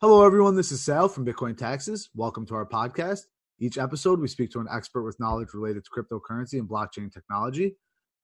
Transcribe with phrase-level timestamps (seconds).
[0.00, 0.54] Hello, everyone.
[0.54, 2.08] This is Sal from Bitcoin Taxes.
[2.14, 3.22] Welcome to our podcast.
[3.58, 7.74] Each episode, we speak to an expert with knowledge related to cryptocurrency and blockchain technology.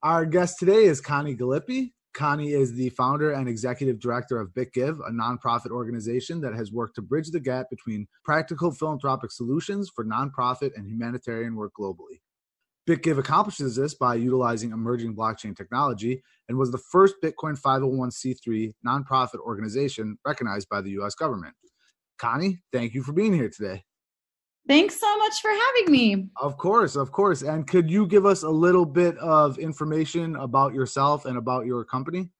[0.00, 1.92] Our guest today is Connie Gallippi.
[2.14, 6.94] Connie is the founder and executive director of BitGive, a nonprofit organization that has worked
[6.94, 12.20] to bridge the gap between practical philanthropic solutions for nonprofit and humanitarian work globally.
[12.88, 19.38] BitGive accomplishes this by utilizing emerging blockchain technology and was the first Bitcoin 501c3 nonprofit
[19.40, 21.54] organization recognized by the US government.
[22.18, 23.82] Connie, thank you for being here today.
[24.66, 26.28] Thanks so much for having me.
[26.40, 27.42] Of course, of course.
[27.42, 31.84] And could you give us a little bit of information about yourself and about your
[31.84, 32.30] company?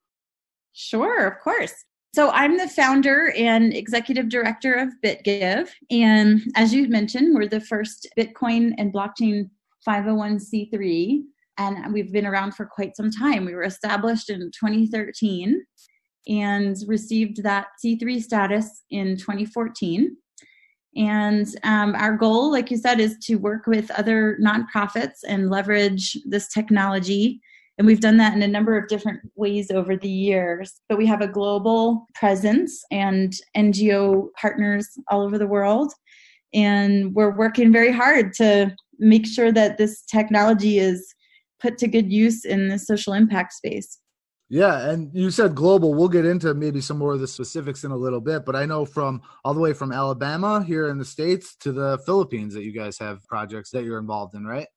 [0.73, 1.73] Sure, of course.
[2.15, 5.69] So I'm the founder and executive director of BitGive.
[5.91, 9.51] And as you mentioned, we're the first Bitcoin and blockchain
[9.87, 11.23] 501c3.
[11.57, 13.45] And we've been around for quite some time.
[13.45, 15.63] We were established in 2013
[16.27, 20.17] and received that C3 status in 2014.
[20.97, 26.17] And um, our goal, like you said, is to work with other nonprofits and leverage
[26.25, 27.41] this technology.
[27.79, 30.81] And we've done that in a number of different ways over the years.
[30.89, 35.93] But we have a global presence and NGO partners all over the world.
[36.55, 41.15] And we're working very hard to make sure that this technology is
[41.61, 43.99] put to good use in the social impact space.
[44.51, 45.95] Yeah, and you said global.
[45.95, 48.67] We'll get into maybe some more of the specifics in a little bit, but I
[48.67, 52.63] know from all the way from Alabama here in the States to the Philippines that
[52.63, 54.69] you guys have projects that you're involved in, right?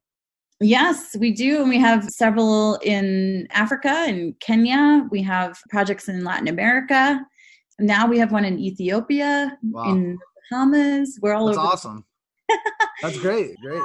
[0.59, 1.61] Yes, we do.
[1.61, 5.05] And we have several in Africa and Kenya.
[5.11, 7.19] We have projects in Latin America.
[7.77, 9.91] Now we have one in Ethiopia, wow.
[9.91, 10.17] in
[10.51, 11.19] Bahamas.
[11.21, 11.67] We're all That's over.
[11.67, 12.05] awesome.
[13.01, 13.55] That's great.
[13.61, 13.81] Great.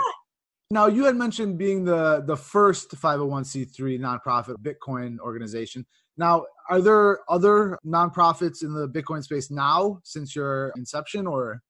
[0.71, 5.85] Now, you had mentioned being the the first 501c3 nonprofit Bitcoin organization.
[6.17, 11.63] Now, are there other nonprofits in the Bitcoin space now since your inception, or?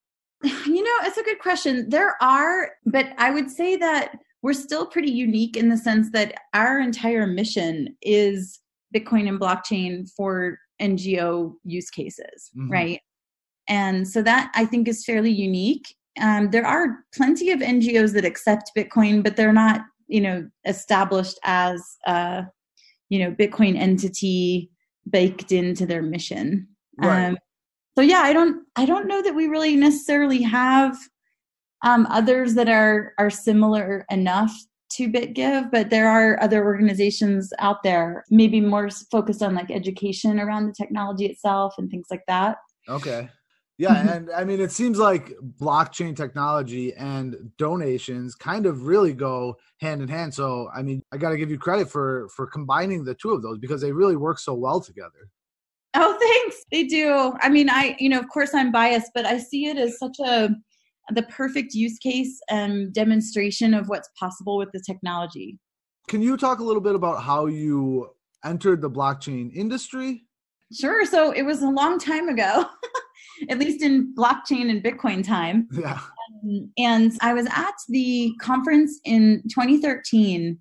[0.44, 1.88] You know, it's a good question.
[1.88, 6.34] There are, but I would say that we're still pretty unique in the sense that
[6.52, 8.60] our entire mission is
[8.94, 12.70] Bitcoin and blockchain for NGO use cases, mm-hmm.
[12.70, 13.00] right?
[13.72, 18.24] And so that I think is fairly unique um, there are plenty of NGOs that
[18.24, 22.44] accept Bitcoin, but they're not, you know, established as a,
[23.08, 24.70] you know, Bitcoin entity
[25.08, 26.68] baked into their mission.
[26.98, 27.26] Right.
[27.26, 27.38] Um,
[27.96, 30.96] so yeah, I don't, I don't know that we really necessarily have
[31.82, 34.52] um, others that are are similar enough
[34.92, 40.38] to BitGive, but there are other organizations out there, maybe more focused on like education
[40.38, 42.58] around the technology itself and things like that.
[42.88, 43.28] Okay.
[43.78, 44.08] Yeah, mm-hmm.
[44.08, 50.02] and I mean, it seems like blockchain technology and donations kind of really go hand
[50.02, 50.34] in hand.
[50.34, 53.42] So, I mean, I got to give you credit for for combining the two of
[53.42, 55.28] those because they really work so well together.
[55.94, 56.64] Oh, thanks.
[56.70, 57.34] They do.
[57.40, 60.18] I mean, I, you know, of course I'm biased, but I see it as such
[60.24, 60.50] a
[61.10, 65.58] the perfect use case and demonstration of what's possible with the technology.
[66.08, 68.10] Can you talk a little bit about how you
[68.44, 70.22] entered the blockchain industry?
[70.72, 71.04] Sure.
[71.04, 72.66] So, it was a long time ago.
[73.48, 75.68] at least in blockchain and Bitcoin time.
[75.72, 76.00] Yeah.
[76.44, 80.58] Um, and I was at the conference in 2013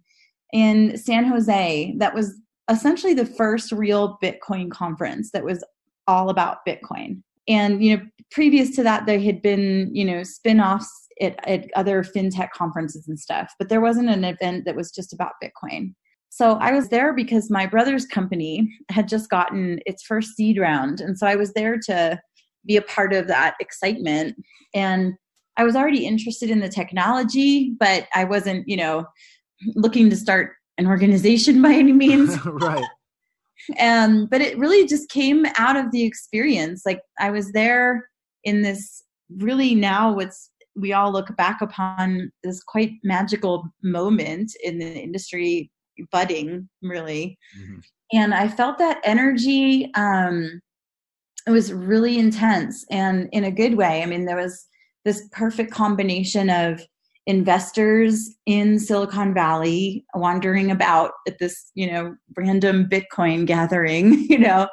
[0.53, 2.33] in San Jose that was
[2.69, 5.63] essentially the first real Bitcoin conference that was
[6.07, 7.21] all about Bitcoin.
[7.47, 11.69] And, you know, previous to that, there had been, you know, spin offs at, at
[11.75, 15.93] other fintech conferences and stuff, but there wasn't an event that was just about Bitcoin.
[16.29, 21.01] So I was there because my brother's company had just gotten its first seed round.
[21.01, 22.21] And so I was there to
[22.65, 24.35] be a part of that excitement.
[24.73, 25.13] And
[25.57, 29.05] I was already interested in the technology, but I wasn't, you know,
[29.75, 32.43] looking to start an organization by any means.
[32.45, 32.85] right.
[33.79, 36.83] Um, but it really just came out of the experience.
[36.85, 38.09] Like I was there
[38.43, 39.03] in this
[39.37, 45.71] really now what's we all look back upon this quite magical moment in the industry
[46.11, 47.79] budding really mm-hmm.
[48.13, 50.61] and i felt that energy um
[51.47, 54.03] it was really intense and in a good way.
[54.03, 54.65] I mean, there was
[55.05, 56.81] this perfect combination of
[57.27, 64.67] investors in Silicon Valley wandering about at this, you know, random Bitcoin gathering, you know,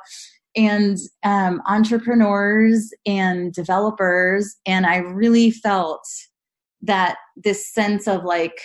[0.57, 4.57] and um, entrepreneurs and developers.
[4.67, 6.05] And I really felt
[6.83, 8.59] that this sense of like,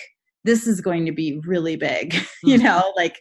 [0.44, 2.64] this is going to be really big, you mm-hmm.
[2.64, 3.20] know, like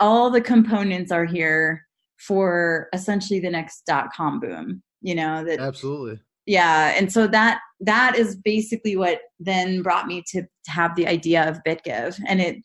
[0.00, 1.87] all the components are here
[2.18, 6.20] for essentially the next dot com boom you know that absolutely.
[6.46, 11.06] Yeah and so that that is basically what then brought me to, to have the
[11.06, 12.20] idea of bitgive.
[12.26, 12.56] And it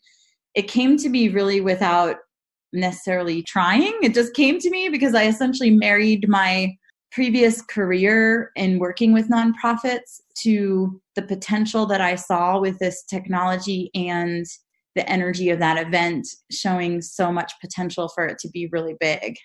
[0.54, 2.16] it came to me really without
[2.72, 3.92] necessarily trying.
[4.02, 6.74] It just came to me because i essentially married my
[7.12, 13.88] previous career in working with nonprofits to the potential that I saw with this technology
[13.94, 14.44] and
[14.94, 19.36] the energy of that event showing so much potential for it to be really big.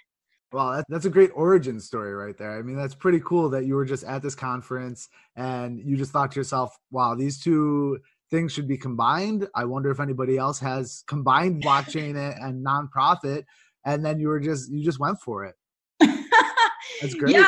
[0.52, 2.58] Well, that's a great origin story right there.
[2.58, 6.12] I mean, that's pretty cool that you were just at this conference and you just
[6.12, 8.00] thought to yourself, wow, these two
[8.32, 9.48] things should be combined.
[9.54, 13.44] I wonder if anybody else has combined blockchain and nonprofit.
[13.86, 15.56] And then you were just, you just went for it.
[16.00, 17.34] That's great.
[17.34, 17.48] Yeah,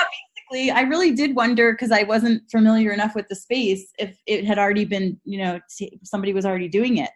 [0.51, 4.45] basically, I really did wonder because I wasn't familiar enough with the space if it
[4.45, 5.59] had already been, you know,
[6.03, 7.09] somebody was already doing it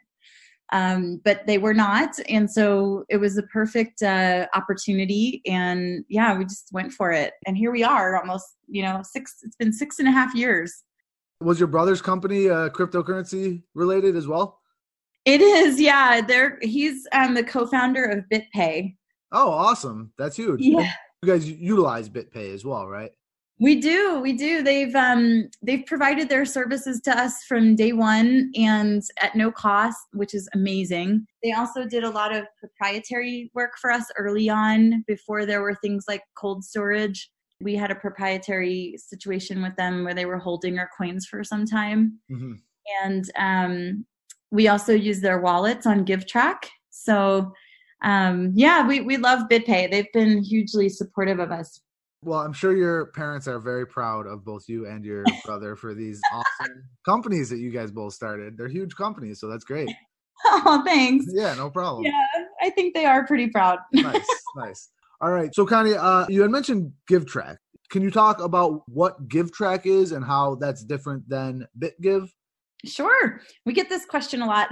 [0.71, 2.17] um, but they were not.
[2.27, 5.41] And so it was the perfect uh, opportunity.
[5.45, 7.33] And yeah we just went for it.
[7.45, 10.83] And here we are almost you know six it's been six and a half years.
[11.41, 14.59] Was your brother's company uh, cryptocurrency related as well?
[15.25, 15.79] It is.
[15.79, 16.21] Yeah.
[16.21, 18.95] There he's um, the co-founder of bitpay.
[19.31, 20.13] Oh awesome.
[20.17, 20.61] That's huge.
[20.61, 20.91] Yeah.
[21.21, 23.11] you guys utilize bitpay as well right
[23.59, 24.61] we do, we do.
[24.61, 29.97] They've um, they've provided their services to us from day one and at no cost,
[30.11, 31.25] which is amazing.
[31.41, 35.75] They also did a lot of proprietary work for us early on, before there were
[35.75, 37.31] things like cold storage.
[37.61, 41.65] We had a proprietary situation with them where they were holding our coins for some
[41.65, 42.53] time, mm-hmm.
[43.05, 44.05] and um,
[44.51, 46.65] we also use their wallets on GiveTrack.
[46.89, 47.53] So
[48.03, 49.89] um, yeah, we we love BitPay.
[49.89, 51.79] They've been hugely supportive of us
[52.25, 55.93] well, I'm sure your parents are very proud of both you and your brother for
[55.93, 58.57] these awesome companies that you guys both started.
[58.57, 59.89] They're huge companies, so that's great.
[60.47, 61.25] Oh, thanks.
[61.29, 62.03] Yeah, no problem.
[62.03, 63.79] Yeah, I think they are pretty proud.
[63.93, 64.27] nice,
[64.57, 64.89] nice.
[65.21, 65.55] All right.
[65.55, 67.55] So, Connie, uh, you had mentioned GiveTrack.
[67.89, 72.29] Can you talk about what GiveTrack is and how that's different than BitGive?
[72.85, 73.39] Sure.
[73.65, 74.67] We get this question a lot.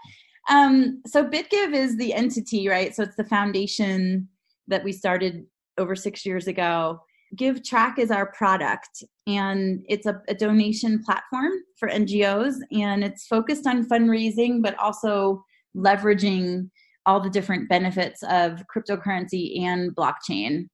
[0.50, 2.94] um, so, BitGive is the entity, right?
[2.94, 4.28] So, it's the foundation
[4.66, 5.46] that we started
[5.78, 7.00] over six years ago.
[7.36, 13.66] GiveTrack is our product, and it's a, a, donation platform for NGOs, and it's focused
[13.66, 15.42] on fundraising, but also
[15.76, 16.70] leveraging
[17.06, 20.68] all the different benefits of cryptocurrency and blockchain.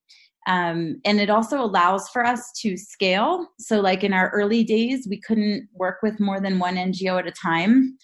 [0.46, 3.46] Um, and it also allows for us to scale.
[3.58, 7.26] So, like in our early days, we couldn't work with more than one NGO at
[7.26, 7.96] a time.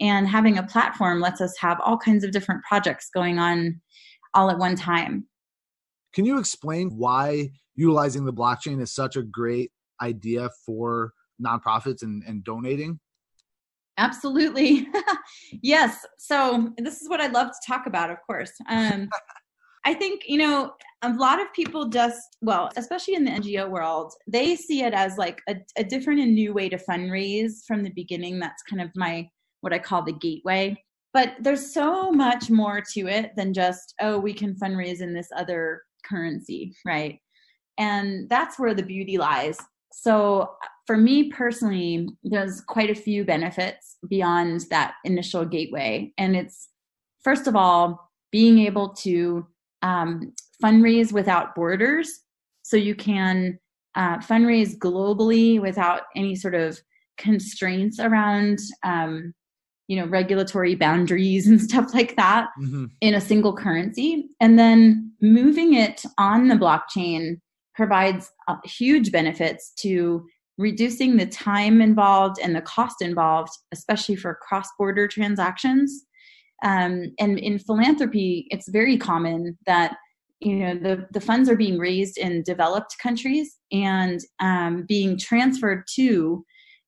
[0.00, 3.80] And having a platform lets us have all kinds of different projects going on
[4.34, 5.26] all at one time.
[6.14, 11.12] Can you explain why utilizing the blockchain is such a great idea for
[11.44, 13.00] nonprofits and, and donating?
[13.98, 14.88] Absolutely.
[15.62, 16.04] yes.
[16.18, 18.52] So this is what I'd love to talk about, of course.
[18.68, 19.08] Um,
[19.86, 20.72] I think, you know,
[21.02, 25.18] a lot of people just, well, especially in the NGO world, they see it as
[25.18, 28.38] like a, a different and new way to fundraise from the beginning.
[28.38, 29.28] That's kind of my,
[29.60, 30.82] what I call the gateway.
[31.12, 35.28] But there's so much more to it than just, oh, we can fundraise in this
[35.36, 37.18] other currency, right?
[37.78, 39.58] And that's where the beauty lies.
[39.92, 40.54] So,
[40.86, 46.12] for me personally, there's quite a few benefits beyond that initial gateway.
[46.18, 46.68] And it's,
[47.22, 49.46] first of all, being able to
[49.82, 52.20] um, fundraise without borders.
[52.62, 53.58] So, you can
[53.94, 56.78] uh, fundraise globally without any sort of
[57.16, 59.32] constraints around um,
[59.88, 62.86] you know regulatory boundaries and stuff like that mm-hmm.
[63.00, 67.40] in a single currency and then moving it on the blockchain
[67.74, 70.24] provides uh, huge benefits to
[70.56, 76.04] reducing the time involved and the cost involved especially for cross-border transactions
[76.62, 79.96] um, and in philanthropy it's very common that
[80.40, 85.84] you know the, the funds are being raised in developed countries and um, being transferred
[85.94, 86.44] to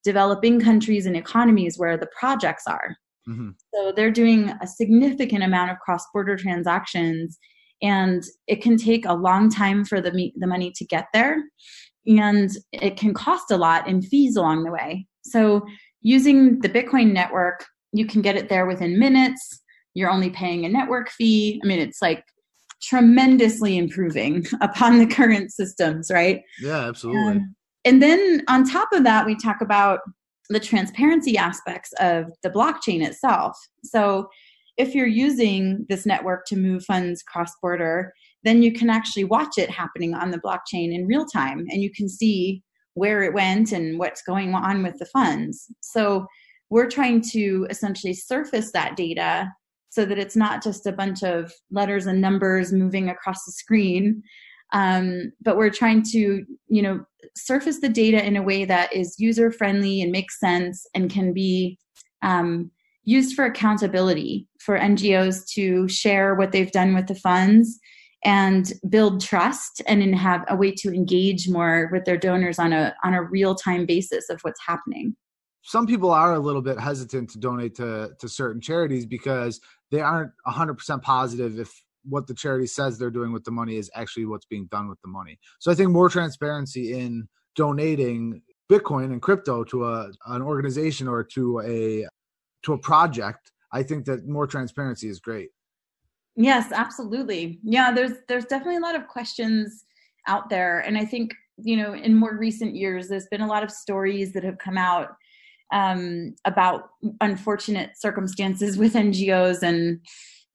[0.06, 2.96] developing countries and economies where the projects are.
[3.28, 3.50] Mm-hmm.
[3.75, 7.36] So they're doing a significant amount of cross border transactions,
[7.82, 11.42] and it can take a long time for the, the money to get there.
[12.06, 15.08] And it can cost a lot in fees along the way.
[15.25, 15.66] So,
[16.02, 19.60] using the Bitcoin network, you can get it there within minutes.
[19.94, 21.60] You're only paying a network fee.
[21.64, 22.22] I mean, it's like
[22.80, 26.42] tremendously improving upon the current systems, right?
[26.60, 27.38] Yeah, absolutely.
[27.38, 30.00] Um, and then on top of that, we talk about
[30.50, 33.56] the transparency aspects of the blockchain itself.
[33.84, 34.28] So
[34.76, 38.12] if you're using this network to move funds cross border,
[38.42, 41.90] then you can actually watch it happening on the blockchain in real time and you
[41.90, 42.62] can see
[42.94, 45.66] where it went and what's going on with the funds.
[45.80, 46.26] So
[46.70, 49.48] we're trying to essentially surface that data
[49.90, 54.22] so that it's not just a bunch of letters and numbers moving across the screen,
[54.73, 57.04] um, but we're trying to you know
[57.35, 61.32] surface the data in a way that is user friendly and makes sense and can
[61.32, 61.78] be
[62.23, 62.70] um,
[63.04, 67.78] used for accountability for ngos to share what they've done with the funds
[68.26, 72.94] and build trust and have a way to engage more with their donors on a
[73.04, 75.14] on a real time basis of what's happening.
[75.62, 79.61] Some people are a little bit hesitant to donate to to certain charities because
[79.92, 81.73] they aren't 100% positive if
[82.08, 85.00] what the charity says they're doing with the money is actually what's being done with
[85.02, 85.38] the money.
[85.58, 91.25] So I think more transparency in donating Bitcoin and crypto to a an organization or
[91.25, 92.06] to a
[92.64, 95.50] to a project, I think that more transparency is great.
[96.34, 97.60] Yes, absolutely.
[97.62, 99.84] Yeah, there's there's definitely a lot of questions
[100.26, 103.62] out there and I think, you know, in more recent years there's been a lot
[103.62, 105.10] of stories that have come out
[105.72, 110.00] um, about unfortunate circumstances with NGOs and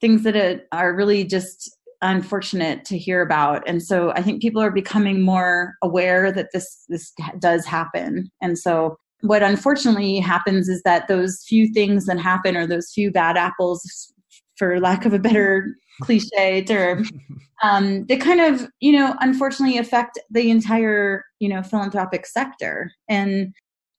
[0.01, 3.63] things that are really just unfortunate to hear about.
[3.67, 8.31] And so i think people are becoming more aware that this this does happen.
[8.41, 13.11] And so what unfortunately happens is that those few things that happen or those few
[13.11, 14.11] bad apples
[14.55, 17.05] for lack of a better cliche term
[17.61, 22.91] um, they kind of you know unfortunately affect the entire you know philanthropic sector.
[23.07, 23.53] And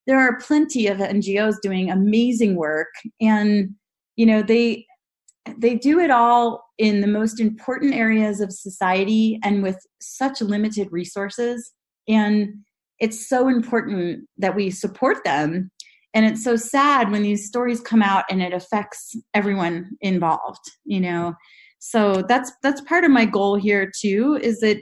[0.07, 2.89] there are plenty of ngos doing amazing work.
[3.21, 3.71] And
[4.17, 4.87] you know they
[5.59, 10.89] they do it all in the most important areas of society and with such limited
[10.91, 11.73] resources.
[12.09, 12.49] And
[12.99, 15.71] it's so important that we support them.
[16.15, 21.01] And it's so sad when these stories come out and it affects everyone involved you
[21.01, 21.35] know?
[21.79, 24.81] So that's that's part of my goal here too is that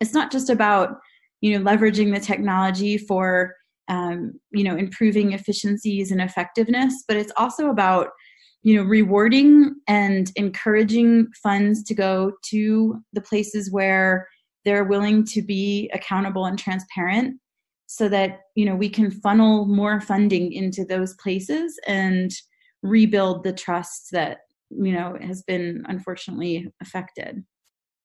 [0.00, 0.96] it's not just about
[1.42, 3.54] you know leveraging the technology for
[3.88, 8.08] um, you know improving efficiencies and effectiveness but it's also about
[8.62, 14.28] you know rewarding and encouraging funds to go to the places where
[14.64, 17.38] they're willing to be accountable and transparent
[17.86, 22.32] so that you know we can funnel more funding into those places and
[22.82, 24.38] rebuild the trust that
[24.70, 27.44] you know has been unfortunately affected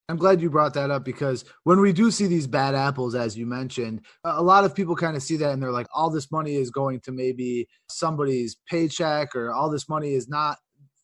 [0.10, 3.38] I'm glad you brought that up because when we do see these bad apples, as
[3.38, 6.30] you mentioned, a lot of people kind of see that and they're like, all this
[6.30, 10.58] money is going to maybe somebody's paycheck or all this money is not,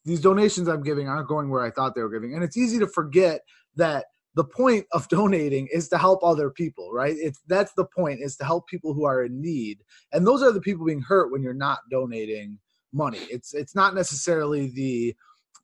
[0.04, 2.34] these donations I'm giving aren't going where I thought they were giving.
[2.34, 3.42] And it's easy to forget
[3.78, 7.16] that the point of donating is to help other people, right?
[7.18, 9.80] It's that's the point is to help people who are in need.
[10.12, 12.60] And those are the people being hurt when you're not donating
[12.94, 13.20] money.
[13.30, 15.16] It's it's not necessarily the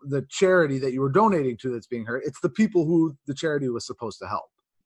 [0.07, 2.24] the charity that you were donating to that's being hurt.
[2.25, 4.45] It's the people who the charity was supposed to help.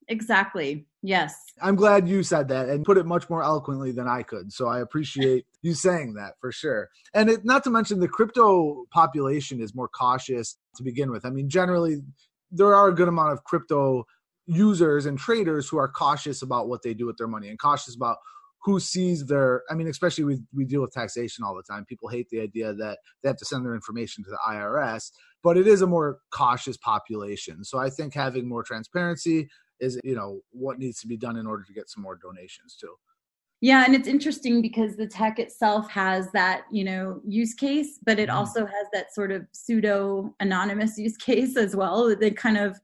[0.10, 0.88] Exactly.
[1.04, 1.36] Yes.
[1.62, 4.52] I'm glad you said that and put it much more eloquently than I could.
[4.52, 6.90] So I appreciate you saying that for sure.
[7.14, 11.26] And it, not to mention the crypto population is more cautious to begin with.
[11.26, 12.02] I mean, generally,
[12.52, 14.06] there are a good amount of crypto
[14.48, 17.96] users and traders who are cautious about what they do with their money and cautious
[17.96, 18.18] about
[18.64, 21.86] who sees their i mean especially we, we deal with taxation all the time.
[21.86, 25.12] People hate the idea that they have to send their information to the irs
[25.44, 27.64] but it is a more cautious population.
[27.64, 29.50] So i think having more transparency
[29.80, 32.76] is you know what needs to be done in order to get some more donations
[32.80, 32.94] too.
[33.62, 38.20] Yeah and it's interesting because the tech itself has that you know use case but
[38.20, 38.34] it mm.
[38.34, 42.16] also has that sort of pseudo anonymous use case as well.
[42.16, 42.80] They kind of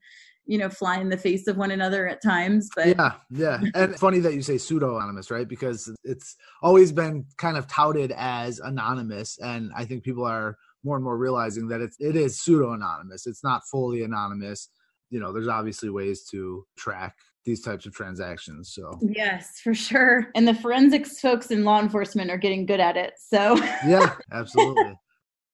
[0.45, 3.59] you know fly in the face of one another at times but yeah yeah.
[3.73, 5.47] And funny that you say pseudo anonymous right?
[5.47, 10.95] Because it's always been kind of touted as anonymous and i think people are more
[10.95, 14.69] and more realizing that it's it is pseudo anonymous it's not fully anonymous.
[15.09, 18.99] You know there's obviously ways to track these types of transactions so.
[19.01, 20.31] Yes for sure.
[20.35, 23.55] And the forensics folks in law enforcement are getting good at it so.
[23.87, 24.95] Yeah absolutely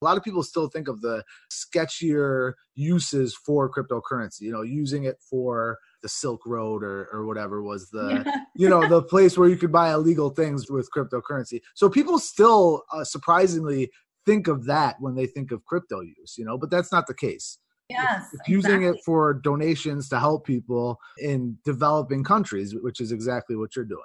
[0.01, 5.03] a lot of people still think of the sketchier uses for cryptocurrency you know using
[5.03, 8.35] it for the silk road or, or whatever was the yeah.
[8.55, 11.61] you know the place where you could buy illegal things with cryptocurrency.
[11.73, 13.91] So people still uh, surprisingly
[14.25, 17.13] think of that when they think of crypto use you know but that's not the
[17.13, 17.57] case.
[17.89, 23.11] Yes it's, it's using it for donations to help people in developing countries which is
[23.11, 24.01] exactly what you're doing.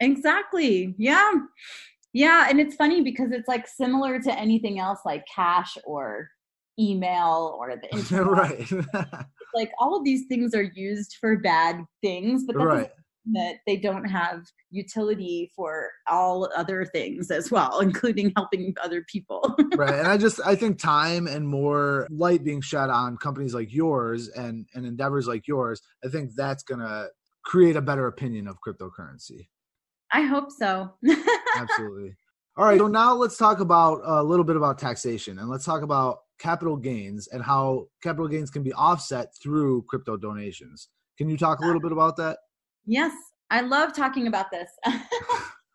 [0.00, 1.32] Exactly yeah
[2.14, 6.28] yeah, and it's funny because it's like similar to anything else like cash or
[6.78, 8.26] email or the internet.
[8.26, 9.26] right.
[9.54, 12.90] like all of these things are used for bad things, but right.
[13.32, 19.56] that they don't have utility for all other things as well, including helping other people.
[19.74, 19.94] right.
[19.94, 24.28] And I just I think time and more light being shed on companies like yours
[24.28, 27.08] and and endeavors like yours, I think that's gonna
[27.44, 29.48] create a better opinion of cryptocurrency.
[30.12, 30.94] I hope so.
[31.54, 32.14] Absolutely.
[32.56, 32.78] All right.
[32.78, 36.76] So now let's talk about a little bit about taxation and let's talk about capital
[36.76, 40.88] gains and how capital gains can be offset through crypto donations.
[41.18, 42.38] Can you talk a little bit about that?
[42.86, 43.12] Yes.
[43.50, 44.68] I love talking about this.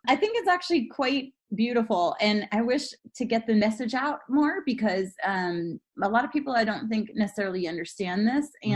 [0.08, 4.62] I think it's actually quite beautiful and I wish to get the message out more
[4.66, 8.72] because um, a lot of people I don't think necessarily understand this mm-hmm.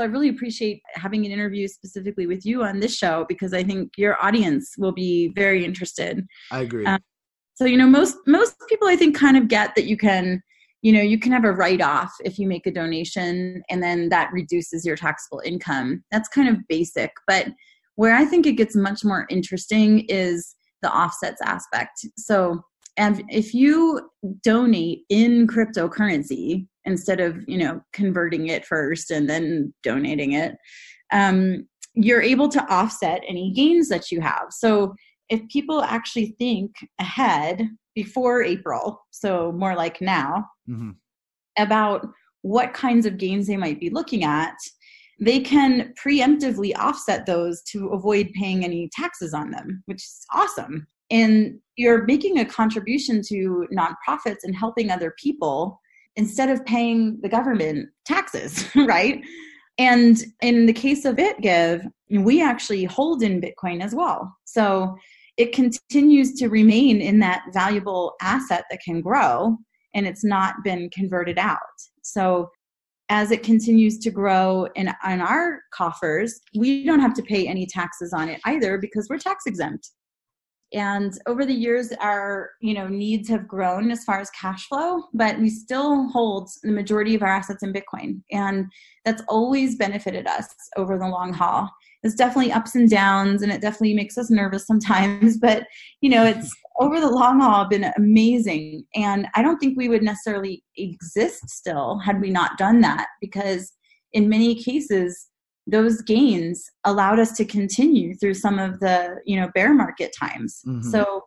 [0.00, 3.62] And I really appreciate having an interview specifically with you on this show because I
[3.62, 6.26] think your audience will be very interested.
[6.50, 6.86] I agree.
[6.86, 7.00] Um,
[7.54, 10.42] so you know, most most people I think kind of get that you can,
[10.82, 14.08] you know, you can have a write off if you make a donation, and then
[14.08, 16.02] that reduces your taxable income.
[16.10, 17.48] That's kind of basic, but
[17.96, 22.06] where I think it gets much more interesting is the offsets aspect.
[22.16, 22.62] So
[22.96, 24.10] and if you
[24.42, 30.56] donate in cryptocurrency instead of you know converting it first and then donating it
[31.12, 34.94] um, you're able to offset any gains that you have so
[35.28, 40.90] if people actually think ahead before april so more like now mm-hmm.
[41.58, 42.06] about
[42.42, 44.54] what kinds of gains they might be looking at
[45.22, 50.86] they can preemptively offset those to avoid paying any taxes on them which is awesome
[51.10, 55.80] and you're making a contribution to nonprofits and helping other people
[56.16, 59.22] instead of paying the government taxes, right?
[59.78, 64.36] And in the case of BitGive, we actually hold in Bitcoin as well.
[64.44, 64.96] So
[65.36, 69.56] it continues to remain in that valuable asset that can grow
[69.94, 71.58] and it's not been converted out.
[72.02, 72.50] So
[73.08, 77.66] as it continues to grow in, in our coffers, we don't have to pay any
[77.66, 79.90] taxes on it either because we're tax exempt
[80.72, 85.02] and over the years our you know needs have grown as far as cash flow
[85.14, 88.20] but we still hold the majority of our assets in bitcoin.
[88.30, 88.66] And
[89.04, 90.46] that's always benefited us
[90.76, 91.70] over the long haul.
[92.02, 95.64] It's definitely ups and downs and it definitely makes us nervous sometimes but
[96.00, 98.84] you know it's over the long haul been amazing.
[98.94, 103.72] And i don't think we would necessarily exist still had we not done that because
[104.12, 105.29] in many cases
[105.66, 110.62] those gains allowed us to continue through some of the you know bear market times.
[110.66, 110.88] Mm-hmm.
[110.90, 111.24] so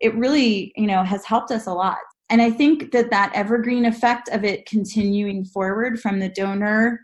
[0.00, 1.98] it really you know has helped us a lot.
[2.30, 7.00] And i think that that evergreen effect of it continuing forward from the donor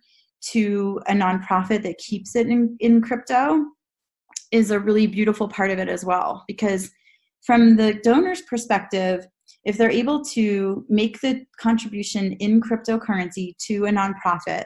[0.53, 3.65] to a nonprofit that keeps it in, in crypto
[4.51, 6.45] is a really beautiful part of it as well.
[6.49, 6.91] Because
[7.45, 9.27] from the donor's perspective
[9.65, 14.65] if they're able to make the contribution in cryptocurrency to a nonprofit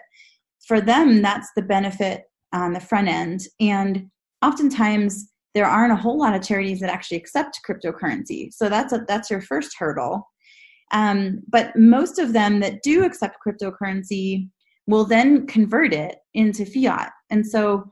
[0.67, 3.43] for them, that's the benefit on the front end.
[3.61, 4.09] And
[4.43, 8.53] oftentimes, there aren't a whole lot of charities that actually accept cryptocurrency.
[8.53, 10.29] So that's a, that's your first hurdle.
[10.93, 14.49] Um, but most of them that do accept cryptocurrency
[14.87, 17.13] will then convert it into fiat.
[17.31, 17.85] And so,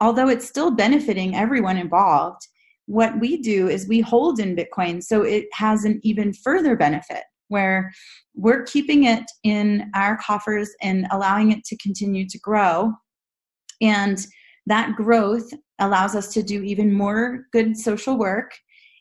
[0.00, 2.40] although it's still benefiting everyone involved,
[2.86, 7.24] what we do is we hold in Bitcoin so it has an even further benefit
[7.48, 7.92] where
[8.34, 12.92] we're keeping it in our coffers and allowing it to continue to grow.
[13.80, 14.24] And
[14.66, 18.52] that growth allows us to do even more good social work.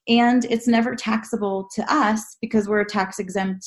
[0.08, 3.66] And it's never taxable to us because we're a tax exempt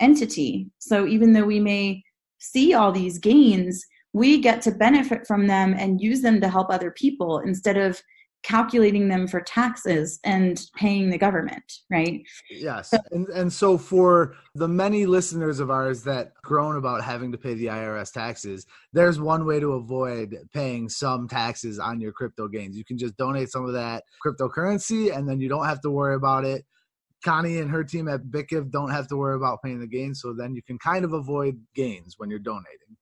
[0.00, 0.70] entity.
[0.78, 2.02] So even though we may
[2.38, 6.70] see all these gains, we get to benefit from them and use them to help
[6.70, 8.00] other people instead of
[8.42, 12.22] calculating them for taxes and paying the government, right?
[12.50, 12.90] Yes.
[12.90, 17.38] So, and, and so for the many listeners of ours that groan about having to
[17.38, 22.48] pay the IRS taxes, there's one way to avoid paying some taxes on your crypto
[22.48, 22.76] gains.
[22.76, 26.14] You can just donate some of that cryptocurrency and then you don't have to worry
[26.14, 26.64] about it.
[27.24, 30.32] Connie and her team at BitGive don't have to worry about paying the gains, so
[30.32, 32.96] then you can kind of avoid gains when you're donating.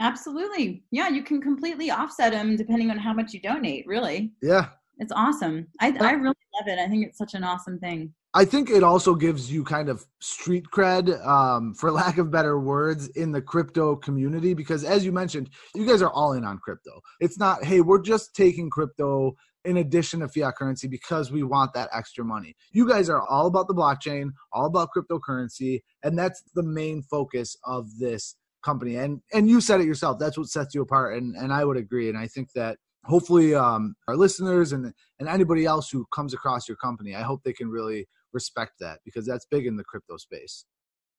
[0.00, 0.84] Absolutely.
[0.90, 4.32] Yeah, you can completely offset them depending on how much you donate, really.
[4.42, 4.68] Yeah.
[4.98, 5.68] It's awesome.
[5.80, 6.78] I, I really love it.
[6.78, 8.12] I think it's such an awesome thing.
[8.34, 12.58] I think it also gives you kind of street cred, um, for lack of better
[12.58, 16.58] words, in the crypto community because, as you mentioned, you guys are all in on
[16.58, 17.00] crypto.
[17.20, 19.34] It's not, hey, we're just taking crypto
[19.64, 22.54] in addition to fiat currency because we want that extra money.
[22.72, 27.56] You guys are all about the blockchain, all about cryptocurrency, and that's the main focus
[27.64, 28.36] of this
[28.68, 28.96] company.
[28.96, 30.18] And and you said it yourself.
[30.18, 31.16] That's what sets you apart.
[31.16, 32.08] And and i would agree.
[32.08, 36.68] And i think that hopefully um our listeners and and anybody else who comes across
[36.68, 40.16] your company i hope they can really respect that because that's big in the crypto
[40.16, 40.54] space.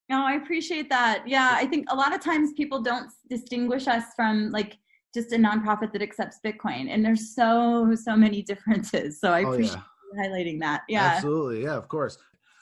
[0.10, 1.24] No i appreciate that.
[1.36, 4.78] Yeah i think a lot of times people don't distinguish us from like
[5.18, 6.84] just a nonprofit that accepts bitcoin.
[6.92, 9.20] And there's so so many differences.
[9.22, 9.84] So i oh, appreciate
[10.16, 10.22] yeah.
[10.22, 10.82] highlighting that.
[10.88, 11.14] Yeah.
[11.16, 11.64] Absolutely.
[11.64, 12.16] Yeah of course.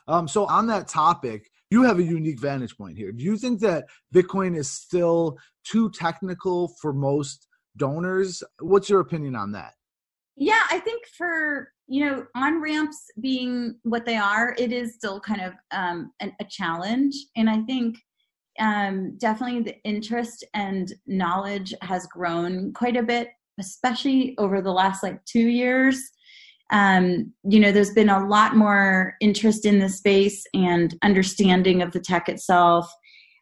[0.07, 3.11] Um so on that topic you have a unique vantage point here.
[3.11, 8.43] Do you think that Bitcoin is still too technical for most donors?
[8.59, 9.73] What's your opinion on that?
[10.35, 15.19] Yeah, I think for you know on ramps being what they are, it is still
[15.19, 17.97] kind of um, an, a challenge, and I think
[18.59, 25.03] um, definitely the interest and knowledge has grown quite a bit, especially over the last
[25.03, 26.11] like two years
[26.69, 31.91] um, you know, there's been a lot more interest in the space and understanding of
[31.91, 32.91] the tech itself.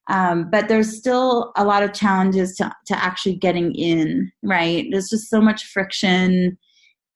[0.07, 4.85] Um, but there's still a lot of challenges to, to actually getting in, right?
[4.91, 6.57] There's just so much friction,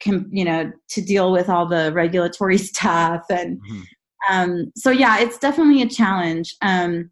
[0.04, 3.26] com, you know, to deal with all the regulatory stuff.
[3.30, 3.82] And mm-hmm.
[4.34, 6.56] um, so, yeah, it's definitely a challenge.
[6.64, 7.12] Um,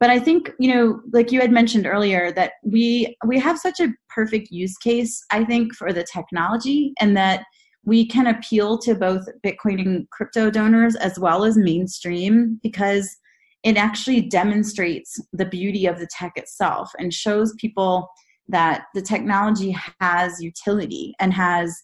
[0.00, 3.78] but I think, you know, like you had mentioned earlier, that we we have such
[3.78, 7.44] a perfect use case, I think, for the technology and that
[7.84, 13.16] we can appeal to both Bitcoin and crypto donors as well as mainstream because
[13.62, 18.08] it actually demonstrates the beauty of the tech itself and shows people
[18.48, 21.74] that the technology has utility and has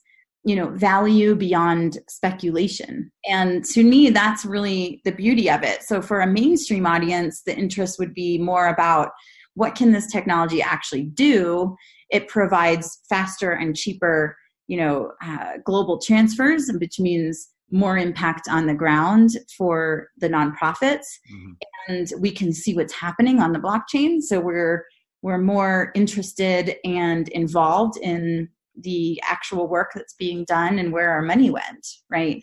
[0.44, 3.10] you know value beyond speculation.
[3.28, 5.82] And to me that's really the beauty of it.
[5.82, 9.10] So for a mainstream audience the interest would be more about
[9.54, 11.76] what can this technology actually do?
[12.10, 14.36] It provides faster and cheaper
[14.70, 21.06] you know uh, global transfers which means more impact on the ground for the nonprofits.
[21.32, 21.52] Mm-hmm.
[21.88, 24.20] and we can see what's happening on the blockchain.
[24.20, 24.84] So we're
[25.22, 28.48] we're more interested and involved in
[28.80, 32.42] the actual work that's being done and where our money went right?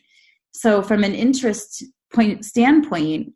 [0.52, 3.34] So from an interest point standpoint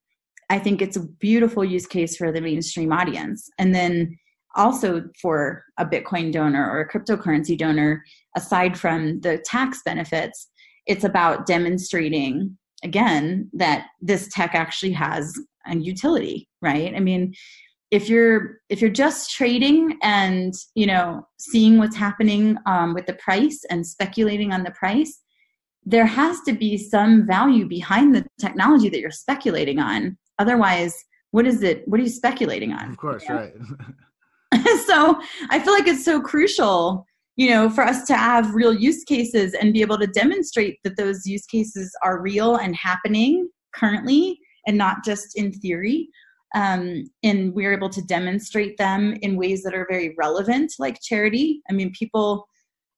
[0.50, 3.50] i think it's a beautiful use case for the mainstream audience.
[3.58, 4.18] And then
[4.56, 8.04] also for a bitcoin donor or a cryptocurrency donor
[8.36, 10.50] aside from the tax benefits
[10.88, 15.34] it's about demonstrating again that this tech actually has
[15.68, 16.94] a utility right?
[16.96, 17.34] I mean
[17.92, 23.14] if you're if you're just trading and you know seeing what's happening um, with the
[23.16, 25.20] price and speculating on the price
[25.84, 30.18] there has to be some value behind the technology that you're speculating on.
[30.40, 30.96] Otherwise
[31.32, 32.90] what is it what are you speculating on?
[32.90, 33.36] Of course you know?
[33.36, 33.54] right
[34.86, 39.04] so i feel like it's so crucial you know for us to have real use
[39.04, 44.38] cases and be able to demonstrate that those use cases are real and happening currently
[44.68, 46.10] and not just in theory.
[46.54, 51.62] Um, and we're able to demonstrate them in ways that are very relevant like charity.
[51.70, 52.46] I mean people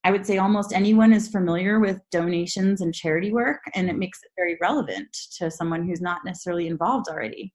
[0.06, 4.20] i would say almost anyone is familiar with donations and charity work and it makes
[4.24, 7.54] it very relevant to someone who's not necessarily involved already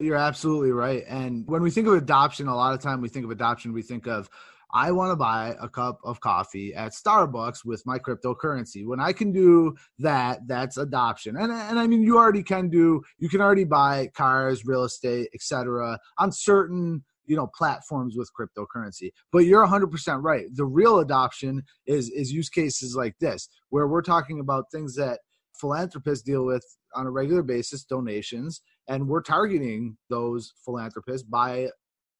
[0.00, 3.24] you're absolutely right and when we think of adoption a lot of time we think
[3.24, 4.28] of adoption we think of
[4.70, 8.86] I want to buy a cup of coffee at Starbucks with my cryptocurrency.
[8.86, 11.36] When I can do that, that's adoption.
[11.36, 15.30] And and I mean you already can do you can already buy cars, real estate,
[15.34, 15.98] etc.
[16.18, 22.08] on certain you know platforms with cryptocurrency but you're 100% right the real adoption is
[22.08, 25.20] is use cases like this where we're talking about things that
[25.60, 31.68] philanthropists deal with on a regular basis donations and we're targeting those philanthropists by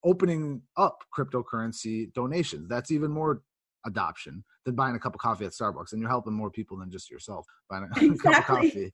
[0.05, 2.69] opening up cryptocurrency donations.
[2.69, 3.43] That's even more
[3.87, 6.91] adoption than buying a cup of coffee at Starbucks, and you're helping more people than
[6.91, 8.19] just yourself buying a exactly.
[8.19, 8.93] cup of coffee.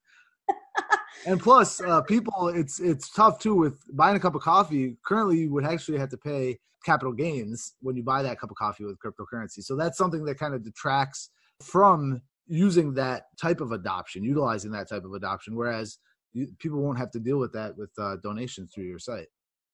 [1.27, 4.97] and plus, uh, people, it's it's tough too with buying a cup of coffee.
[5.05, 8.57] Currently, you would actually have to pay capital gains when you buy that cup of
[8.57, 9.63] coffee with cryptocurrency.
[9.63, 11.31] So that's something that kind of detracts
[11.63, 15.57] from using that type of adoption, utilizing that type of adoption.
[15.57, 15.99] Whereas
[16.33, 19.29] you, people won't have to deal with that with uh, donations through your site.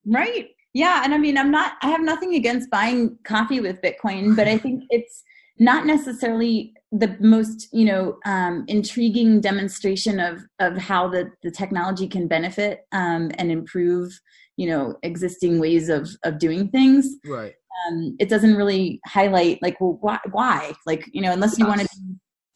[0.06, 0.48] Right.
[0.72, 1.72] Yeah, and I mean, I'm not.
[1.82, 5.24] I have nothing against buying coffee with Bitcoin, but I think it's
[5.58, 12.06] not necessarily the most you know um, intriguing demonstration of of how the the technology
[12.06, 14.12] can benefit um, and improve
[14.56, 17.16] you know existing ways of of doing things.
[17.26, 17.54] Right.
[17.88, 21.80] Um, it doesn't really highlight like well why why like you know unless you want
[21.80, 21.88] to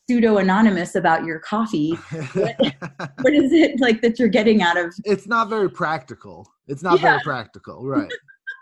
[0.09, 1.95] pseudo anonymous about your coffee
[2.35, 2.57] what,
[3.23, 7.01] what is it like that you're getting out of it's not very practical it's not
[7.01, 7.03] yeah.
[7.03, 8.11] very practical, right?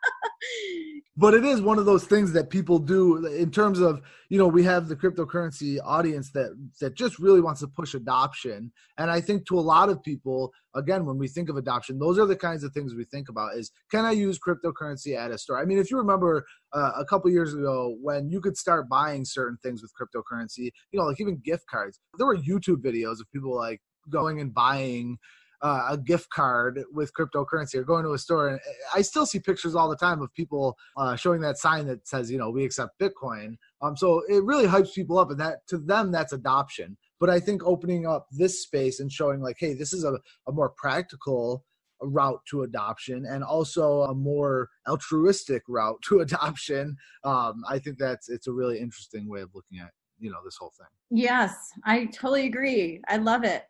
[1.16, 4.46] but it is one of those things that people do in terms of you know
[4.46, 8.72] we have the cryptocurrency audience that that just really wants to push adoption.
[8.98, 12.18] And i think to a lot of people again when we think of adoption those
[12.18, 15.38] are the kinds of things we think about is can i use cryptocurrency at a
[15.38, 15.58] store?
[15.58, 19.24] I mean if you remember uh, a couple years ago when you could start buying
[19.24, 23.30] certain things with cryptocurrency you know like even gift cards there were youtube videos of
[23.32, 25.18] people like going and buying
[25.62, 28.48] uh, a gift card with cryptocurrency or going to a store.
[28.48, 28.60] And
[28.94, 32.30] I still see pictures all the time of people uh, showing that sign that says,
[32.30, 33.56] you know, we accept Bitcoin.
[33.80, 36.96] Um, so it really hypes people up, and that to them that's adoption.
[37.20, 40.52] But I think opening up this space and showing like, hey, this is a, a
[40.52, 41.64] more practical
[42.00, 46.96] route to adoption and also a more altruistic route to adoption.
[47.24, 49.92] Um, I think that's it's a really interesting way of looking at
[50.22, 50.86] you know this whole thing.
[51.10, 51.54] Yes
[51.84, 53.64] i totally agree i love it.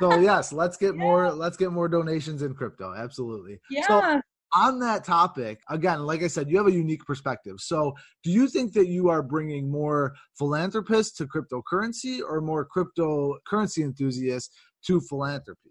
[0.00, 1.00] So yes let's get yeah.
[1.06, 3.60] more let's get more donations in crypto absolutely.
[3.70, 3.86] Yeah.
[3.86, 4.20] so,
[4.56, 7.56] on that topic again like i said you have a unique perspective.
[7.58, 13.82] So do you think that you are bringing more philanthropists to cryptocurrency or more cryptocurrency
[13.82, 14.54] enthusiasts
[14.86, 15.70] to philanthropy?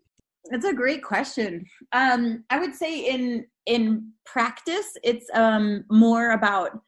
[0.52, 1.66] That's a great question.
[1.94, 6.82] Um, I would say in in practice, it's um, more about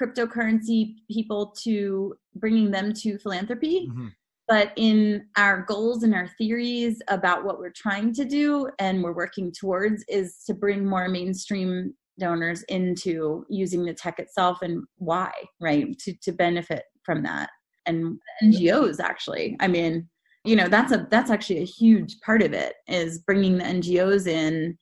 [0.00, 3.88] cryptocurrency people to bringing them to philanthropy.
[3.90, 4.08] Mm-hmm.
[4.48, 9.14] But in our goals and our theories about what we're trying to do and we're
[9.14, 15.30] working towards is to bring more mainstream donors into using the tech itself and why,
[15.60, 15.96] right?
[16.00, 17.50] To to benefit from that.
[17.86, 19.56] And NGOs actually.
[19.60, 20.08] I mean,
[20.44, 24.26] you know, that's a that's actually a huge part of it is bringing the NGOs
[24.26, 24.76] in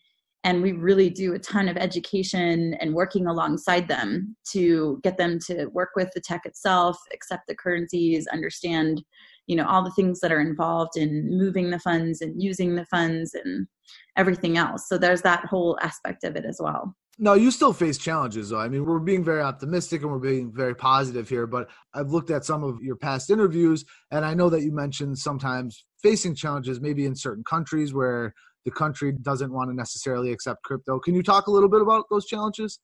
[0.45, 5.39] and we really do a ton of education and working alongside them to get them
[5.47, 9.03] to work with the tech itself accept the currencies understand
[9.47, 12.87] you know all the things that are involved in moving the funds and using the
[12.87, 13.67] funds and
[14.17, 17.99] everything else so there's that whole aspect of it as well no, you still face
[17.99, 18.61] challenges though.
[18.61, 22.31] I mean, we're being very optimistic and we're being very positive here, but I've looked
[22.31, 26.81] at some of your past interviews and I know that you mentioned sometimes facing challenges
[26.81, 28.35] maybe in certain countries where
[28.69, 30.99] the country doesn't want to necessarily accept crypto.
[31.01, 32.81] Can you talk a little bit about those challenges?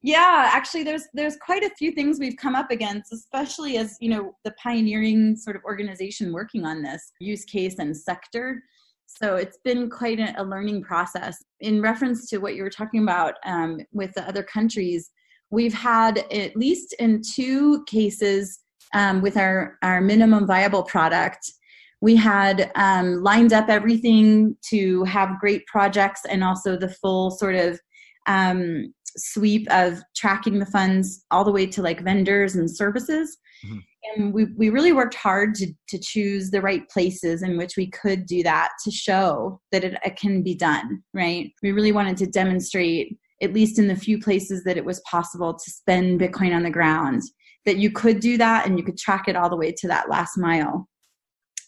[0.00, 4.10] Yeah, actually there's there's quite a few things we've come up against, especially as, you
[4.10, 8.62] know, the pioneering sort of organization working on this use case and sector.
[9.06, 11.42] So it's been quite a, learning process.
[11.60, 15.10] In reference to what you were talking about um, with the other countries,
[15.50, 18.60] we've had at least in two cases
[18.94, 21.52] um, with our, our minimum viable product
[22.00, 27.56] we had um, lined up everything to have great projects and also the full sort
[27.56, 27.80] of
[28.26, 33.36] um, sweep of tracking the funds all the way to like vendors and services.
[33.66, 33.78] Mm-hmm.
[34.14, 37.90] And we, we really worked hard to, to choose the right places in which we
[37.90, 41.50] could do that to show that it, it can be done, right?
[41.62, 45.52] We really wanted to demonstrate, at least in the few places that it was possible
[45.52, 47.22] to spend Bitcoin on the ground,
[47.66, 50.08] that you could do that and you could track it all the way to that
[50.08, 50.88] last mile.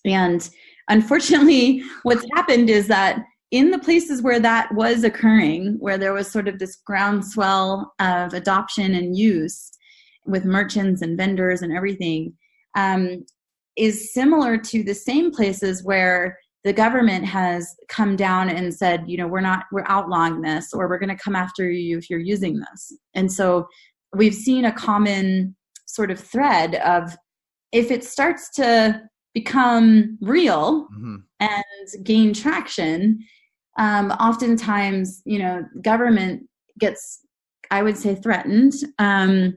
[0.05, 0.49] And
[0.89, 6.31] unfortunately, what's happened is that in the places where that was occurring, where there was
[6.31, 9.71] sort of this groundswell of adoption and use
[10.25, 12.33] with merchants and vendors and everything,
[12.77, 13.25] um,
[13.77, 19.17] is similar to the same places where the government has come down and said, you
[19.17, 22.19] know, we're not, we're outlawing this, or we're going to come after you if you're
[22.21, 22.93] using this.
[23.15, 23.67] And so
[24.15, 27.17] we've seen a common sort of thread of
[27.73, 29.01] if it starts to
[29.35, 31.17] become real mm-hmm.
[31.39, 33.19] and gain traction
[33.79, 36.43] um, oftentimes you know government
[36.79, 37.21] gets
[37.71, 39.57] i would say threatened um,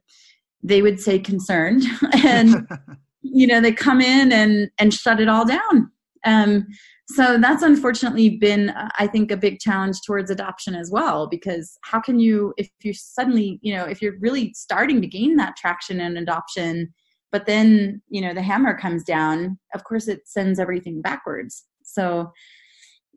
[0.62, 1.84] they would say concerned
[2.24, 2.68] and
[3.22, 5.92] you know they come in and and shut it all down
[6.26, 6.66] um,
[7.08, 12.00] so that's unfortunately been i think a big challenge towards adoption as well because how
[12.00, 16.00] can you if you suddenly you know if you're really starting to gain that traction
[16.00, 16.94] and adoption
[17.34, 21.66] but then you know the hammer comes down of course it sends everything backwards.
[21.84, 22.32] So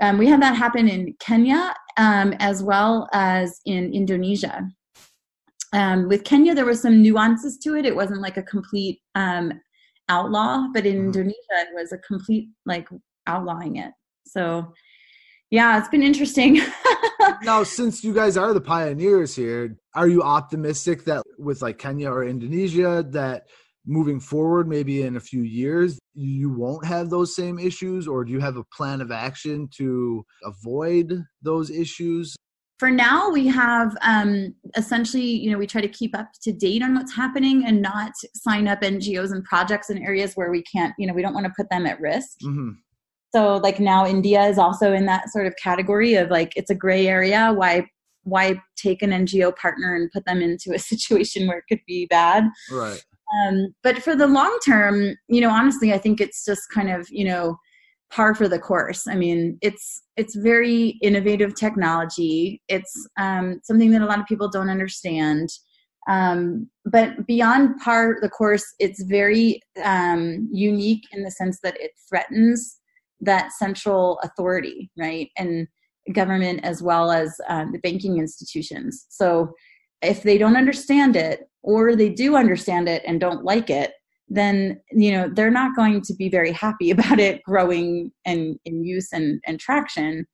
[0.00, 4.68] um, we had that happen in kenya um, as well as in indonesia.
[5.72, 7.84] Um, with kenya there were some nuances to it.
[7.84, 9.52] It wasn't like a complete um,
[10.08, 11.06] outlaw but in mm-hmm.
[11.06, 12.88] indonesia it was a complete like
[13.28, 13.92] outlawing it.
[14.26, 14.72] So
[15.50, 16.60] yeah it's been interesting.
[17.42, 22.08] Now since you guys are the pioneers here are you optimistic that with like kenya
[22.08, 23.46] or indonesia that
[23.86, 28.08] moving forward, maybe in a few years, you won't have those same issues?
[28.08, 32.36] Or do you have a plan of action to avoid those issues?
[32.78, 36.82] For now, we have um, essentially, you know, we try to keep up to date
[36.82, 40.92] on what's happening and not sign up NGOs and projects in areas where we can't,
[40.98, 42.38] you know, we don't want to put them at risk.
[42.44, 42.72] Mm-hmm.
[43.34, 46.74] So, like now, India is also in that sort of category of like it's a
[46.74, 47.52] gray area.
[47.54, 47.86] Why
[48.24, 52.06] why take an NGO partner and put them into a situation where it could be
[52.06, 52.44] bad?
[52.70, 53.02] Right.
[53.34, 57.06] Um, but for the long term, you know, honestly, I think it's just kind of,
[57.10, 57.56] you know,
[58.10, 59.06] par for the course.
[59.08, 62.62] I mean, it's it's very innovative technology.
[62.68, 65.48] It's um, something that a lot of people don't understand.
[66.08, 71.90] Um, but beyond par the course, it's very um, unique in the sense that it
[72.08, 72.78] threatens
[73.20, 75.66] that central authority, right, and
[76.12, 79.06] government as well as um, the banking institutions.
[79.08, 79.52] So
[80.02, 83.92] if they don't understand it or they do understand it and don't like it
[84.28, 88.84] then you know they're not going to be very happy about it growing and in
[88.84, 90.26] use and, and traction.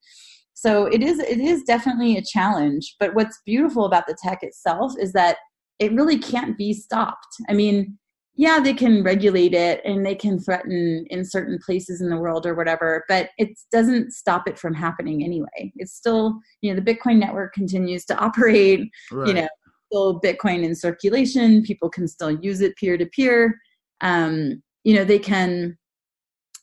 [0.53, 4.93] So it is it is definitely a challenge but what's beautiful about the tech itself
[4.99, 5.37] is that
[5.79, 7.35] it really can't be stopped.
[7.49, 7.97] I mean
[8.35, 12.45] yeah they can regulate it and they can threaten in certain places in the world
[12.45, 16.93] or whatever but it doesn't stop it from happening anyway it's still you know the
[16.93, 19.27] bitcoin network continues to operate right.
[19.27, 19.47] you know
[19.93, 21.61] still Bitcoin in circulation.
[21.61, 23.59] People can still use it peer to peer.
[24.01, 25.77] Um, you know, they can,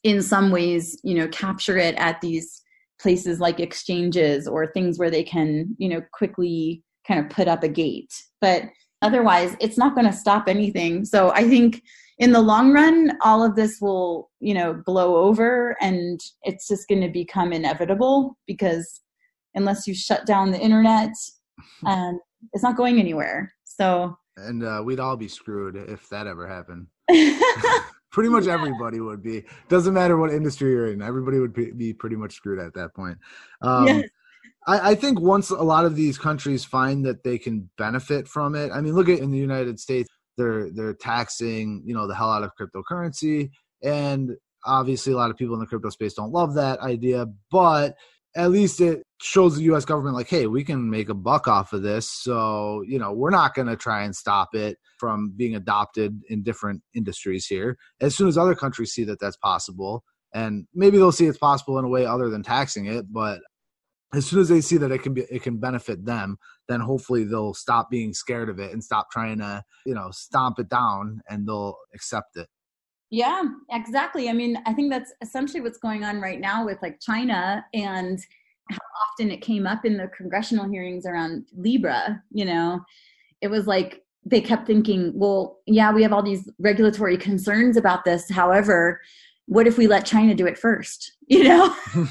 [0.02, 2.62] in some ways, you know, capture it at these
[3.00, 7.62] places like exchanges or things where they can, you know, quickly kind of put up
[7.62, 8.12] a gate.
[8.40, 8.64] But
[9.02, 11.04] otherwise, it's not going to stop anything.
[11.04, 11.82] So I think
[12.18, 16.88] in the long run, all of this will, you know, blow over and it's just
[16.88, 19.00] going to become inevitable because
[19.54, 21.12] unless you shut down the internet,
[21.86, 22.20] um,
[22.52, 23.52] it's not going anywhere.
[23.64, 26.86] So, and uh, we'd all be screwed if that ever happened.
[28.10, 29.44] pretty much everybody would be.
[29.68, 31.02] Doesn't matter what industry you're in.
[31.02, 33.18] Everybody would be pretty much screwed at that point.
[33.62, 34.08] Um, yes.
[34.66, 38.54] I, I, think once a lot of these countries find that they can benefit from
[38.54, 38.70] it.
[38.72, 42.30] I mean, look at in the United States, they're they're taxing you know the hell
[42.30, 43.50] out of cryptocurrency,
[43.82, 47.96] and obviously a lot of people in the crypto space don't love that idea, but
[48.36, 51.72] at least it shows the US government like, hey, we can make a buck off
[51.72, 52.08] of this.
[52.08, 56.42] So, you know, we're not going to try and stop it from being adopted in
[56.42, 57.76] different industries here.
[58.00, 61.78] As soon as other countries see that that's possible, and maybe they'll see it's possible
[61.78, 63.40] in a way other than taxing it, but
[64.12, 66.36] as soon as they see that it can be it can benefit them,
[66.68, 70.58] then hopefully they'll stop being scared of it and stop trying to, you know, stomp
[70.58, 72.48] it down and they'll accept it.
[73.10, 74.28] Yeah, exactly.
[74.28, 78.18] I mean, I think that's essentially what's going on right now with like China and
[78.70, 78.78] how
[79.10, 82.80] often it came up in the congressional hearings around Libra, you know.
[83.40, 88.04] It was like they kept thinking, well, yeah, we have all these regulatory concerns about
[88.04, 88.30] this.
[88.30, 89.00] However,
[89.46, 91.12] what if we let China do it first?
[91.30, 91.76] You know?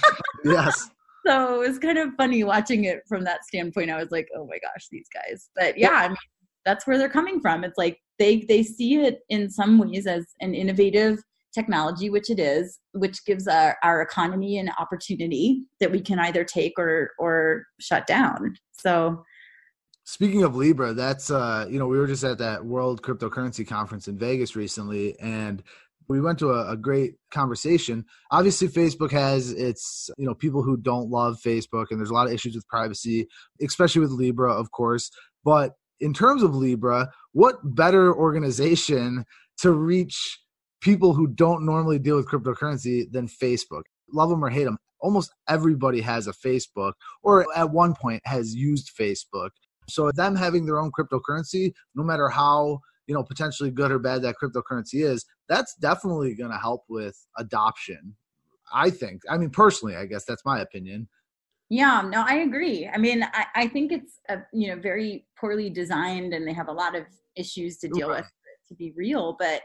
[0.45, 0.89] yes.
[1.29, 3.91] So it was kind of funny watching it from that standpoint.
[3.91, 5.49] I was like, oh my gosh, these guys.
[5.55, 6.17] But yeah, I mean,
[6.65, 7.63] that's where they're coming from.
[7.63, 11.19] It's like they they see it in some ways as an innovative
[11.53, 16.43] technology, which it is, which gives our, our economy an opportunity that we can either
[16.43, 18.55] take or or shut down.
[18.73, 19.23] So
[20.05, 24.07] Speaking of Libra, that's uh, you know, we were just at that World Cryptocurrency Conference
[24.07, 25.61] in Vegas recently, and
[26.09, 28.03] we went to a, a, great conversation.
[28.31, 32.27] Obviously, Facebook has its you know people who don't love Facebook, and there's a lot
[32.27, 33.27] of issues with privacy,
[33.61, 35.11] especially with Libra, of course.
[35.45, 39.25] But in terms of Libra, what better organization
[39.59, 40.39] to reach
[40.81, 43.83] people who don't normally deal with cryptocurrency than Facebook?
[44.11, 46.93] Love them or hate them, almost everybody has a Facebook
[47.23, 49.49] or at one point has used Facebook.
[49.87, 54.21] So them having their own cryptocurrency, no matter how you know potentially good or bad
[54.21, 58.15] that cryptocurrency is, that's definitely going to help with adoption.
[58.71, 59.23] I think.
[59.27, 61.09] I mean, personally, I guess that's my opinion.
[61.69, 62.87] Yeah, no, I agree.
[62.87, 66.67] I mean, I, I think it's a, you know very poorly designed, and they have
[66.67, 68.31] a lot of issues to deal with
[68.67, 69.35] to be real.
[69.39, 69.63] But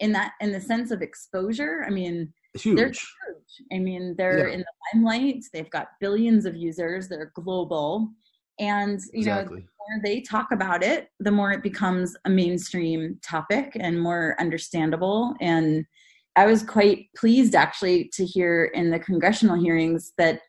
[0.00, 2.76] in that, in the sense of exposure, I mean, huge.
[2.76, 3.66] they're huge.
[3.72, 4.54] I mean, they're yeah.
[4.54, 5.44] in the limelight.
[5.52, 7.08] They've got billions of users.
[7.08, 8.08] They're global,
[8.58, 9.60] and you exactly.
[9.60, 14.00] know, the more they talk about it, the more it becomes a mainstream topic and
[14.00, 15.34] more understandable.
[15.40, 15.84] And
[16.36, 20.40] I was quite pleased actually to hear in the congressional hearings that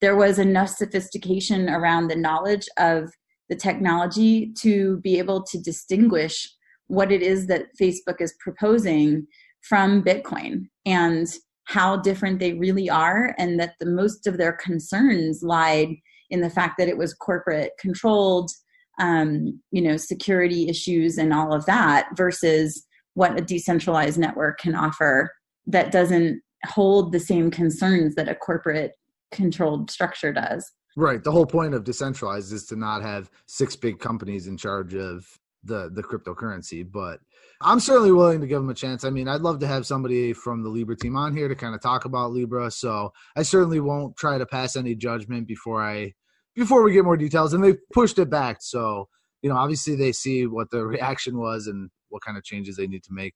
[0.00, 3.10] there was enough sophistication around the knowledge of
[3.48, 6.48] the technology to be able to distinguish
[6.86, 9.26] what it is that Facebook is proposing
[9.62, 11.26] from Bitcoin and
[11.64, 15.94] how different they really are, and that the most of their concerns lied
[16.30, 18.50] in the fact that it was corporate controlled,
[18.98, 24.74] um, you know, security issues and all of that, versus what a decentralized network can
[24.74, 25.32] offer
[25.66, 28.92] that doesn't hold the same concerns that a corporate
[29.32, 30.70] controlled structure does.
[30.96, 31.22] Right.
[31.22, 35.26] The whole point of decentralized is to not have six big companies in charge of
[35.62, 36.90] the the cryptocurrency.
[36.90, 37.20] But
[37.62, 39.04] I'm certainly willing to give them a chance.
[39.04, 41.74] I mean, I'd love to have somebody from the Libra team on here to kind
[41.74, 42.70] of talk about Libra.
[42.70, 46.14] So I certainly won't try to pass any judgment before I
[46.56, 47.52] before we get more details.
[47.52, 49.08] And they pushed it back, so
[49.42, 52.86] you know, obviously they see what the reaction was and what kind of changes they
[52.86, 53.34] need to make.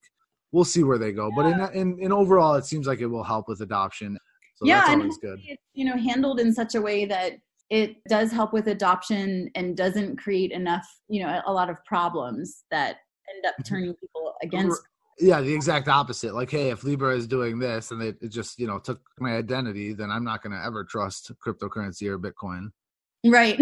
[0.53, 1.29] We'll see where they go.
[1.29, 1.37] Yeah.
[1.37, 4.19] But in, in in overall, it seems like it will help with adoption.
[4.57, 5.41] So yeah, and good.
[5.45, 7.33] It's, you know, handled in such a way that
[7.71, 12.65] it does help with adoption and doesn't create enough, you know, a lot of problems
[12.71, 12.99] that
[13.33, 13.63] end up mm-hmm.
[13.63, 14.83] turning people against.
[15.21, 16.35] Yeah, the exact opposite.
[16.35, 19.93] Like, hey, if Libra is doing this and it just, you know, took my identity,
[19.93, 22.71] then I'm not going to ever trust cryptocurrency or Bitcoin.
[23.25, 23.59] Right.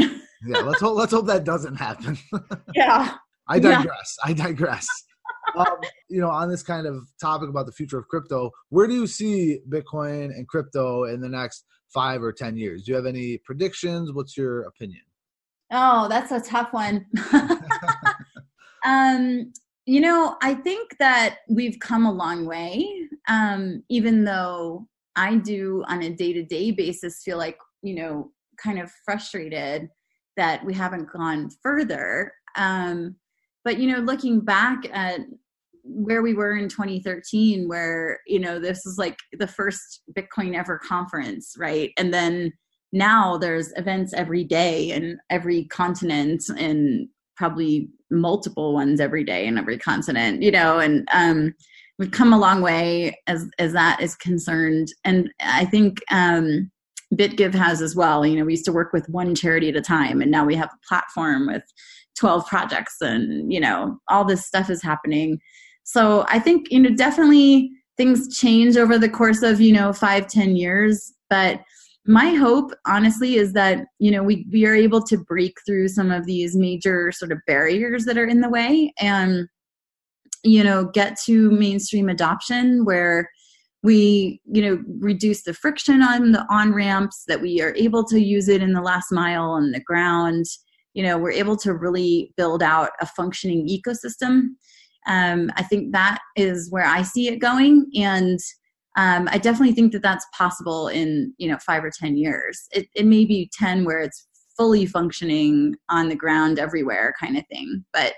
[0.47, 2.19] yeah, let's hope let's hope that doesn't happen.
[2.75, 3.17] yeah.
[3.49, 4.17] I digress.
[4.25, 4.31] Yeah.
[4.31, 4.89] I digress
[5.57, 5.67] um,
[6.09, 9.07] you know, on this kind of topic about the future of crypto, where do you
[9.07, 12.85] see Bitcoin and crypto in the next five or 10 years?
[12.85, 14.13] Do you have any predictions?
[14.13, 15.03] What's your opinion?
[15.71, 17.07] Oh, that's a tough one.
[18.85, 19.53] um,
[19.87, 22.87] you know, I think that we've come a long way,
[23.29, 28.31] um, even though I do on a day to day basis feel like, you know,
[28.63, 29.89] kind of frustrated
[30.37, 32.33] that we haven't gone further.
[32.57, 33.17] Um,
[33.65, 35.21] but you know looking back at
[35.85, 40.79] where we were in 2013 where you know this was like the first bitcoin ever
[40.79, 42.53] conference right and then
[42.93, 49.59] now there's events every day in every continent and probably multiple ones every day in
[49.59, 51.55] every continent, you know, and um,
[51.99, 54.89] we've come a long way as as that is concerned.
[55.05, 56.71] And I think um,
[57.15, 58.25] BitGive has as well.
[58.27, 60.55] You know, we used to work with one charity at a time, and now we
[60.57, 61.63] have a platform with
[62.19, 65.39] 12 projects, and you know, all this stuff is happening.
[65.85, 70.27] So I think you know definitely things change over the course of you know five
[70.27, 71.61] ten years, but
[72.07, 76.11] my hope honestly is that you know we, we are able to break through some
[76.11, 79.49] of these major sort of barriers that are in the way and
[80.43, 83.31] you know get to mainstream adoption where
[83.85, 88.21] we you know reduce the friction on the on ramps that we are able to
[88.21, 90.47] use it in the last mile on the ground.
[90.95, 94.49] You know we're able to really build out a functioning ecosystem.
[95.09, 98.39] Um, i think that is where i see it going and
[98.97, 102.69] um, I definitely think that that's possible in you know five or ten years.
[102.73, 104.27] It, it may be ten where it's
[104.57, 107.85] fully functioning on the ground everywhere, kind of thing.
[107.93, 108.15] But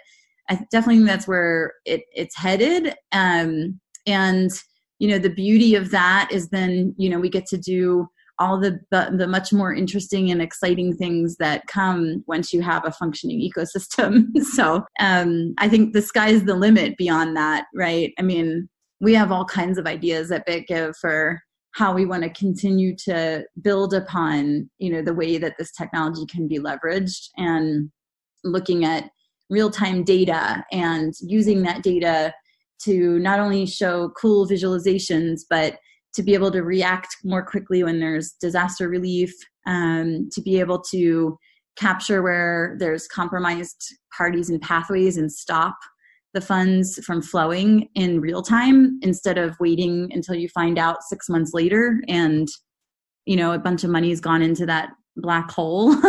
[0.50, 2.94] I definitely think that's where it, it's headed.
[3.12, 4.50] Um, and
[4.98, 8.08] you know the beauty of that is then you know we get to do
[8.38, 12.90] all the, the, much more interesting and exciting things that come once you have a
[12.90, 14.36] functioning ecosystem.
[14.54, 18.12] so um, I think the sky's the limit beyond that, right?
[18.18, 18.68] I mean,
[19.01, 21.40] we have all kinds of ideas at BitGive for
[21.74, 26.24] how we want to continue to build upon you know the way that this technology
[26.26, 27.90] can be leveraged and
[28.45, 29.11] looking at
[29.51, 32.32] real-time data and using that data
[32.80, 35.76] to not only show cool visualizations but
[36.14, 39.32] to be able to react more quickly when there's disaster relief
[39.66, 41.36] um, to be able to
[41.76, 43.84] capture where there's compromised
[44.16, 45.76] parties and pathways and stop
[46.35, 51.28] the funds from flowing in real time instead of waiting until you find out six
[51.28, 52.49] months later and
[53.24, 55.97] you know a bunch of money has gone into that black hole.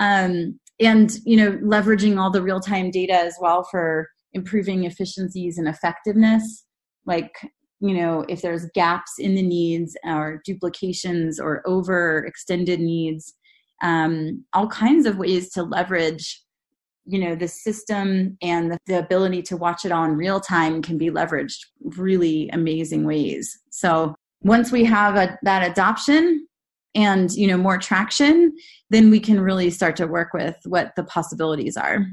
[0.00, 5.56] Um, and you know leveraging all the real time data as well for improving efficiencies
[5.56, 6.64] and effectiveness.
[7.06, 7.32] Like
[7.78, 13.34] you know if there's gaps in the needs or duplications or over extended needs
[13.82, 16.42] um, all kinds of ways to leverage
[17.06, 20.82] you know the system and the, the, ability to watch it all in real time
[20.82, 23.58] can be leveraged really amazing ways.
[23.70, 26.46] So once we have a, that adoption
[26.94, 28.54] and you know more traction
[28.90, 32.06] then we can really start to work with what the possibilities are.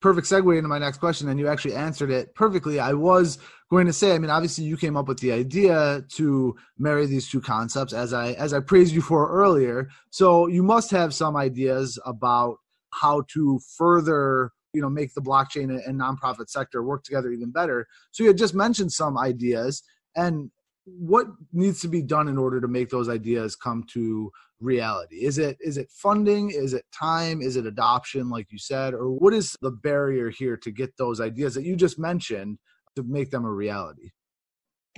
[0.00, 2.78] Perfect segue into my next question and you actually answered it perfectly.
[2.78, 3.38] I was
[3.68, 7.28] going to say i mean obviously you came up with the idea to marry these
[7.28, 9.88] two concepts as i as i praised you for earlier.
[10.10, 12.58] So you must have some ideas about
[12.90, 17.86] how to further you know make the blockchain and nonprofit sector work together even better.
[18.10, 19.82] So you had just mentioned some ideas
[20.14, 20.50] and
[20.84, 24.30] what needs to be done in order to make those ideas come to
[24.60, 25.24] reality?
[25.24, 26.50] Is it is it funding?
[26.50, 27.42] Is it time?
[27.42, 28.94] Is it adoption like you said?
[28.94, 32.58] Or what is the barrier here to get those ideas that you just mentioned
[32.94, 34.10] to make them a reality?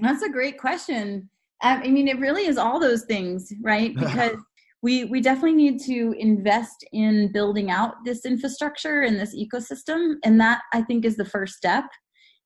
[0.01, 1.28] That's a great question.
[1.62, 3.95] Um, I mean it really is all those things right?
[3.99, 4.36] Because
[4.83, 10.41] we we definitely need to invest in building out this infrastructure and this ecosystem and
[10.41, 11.85] that i think is the first step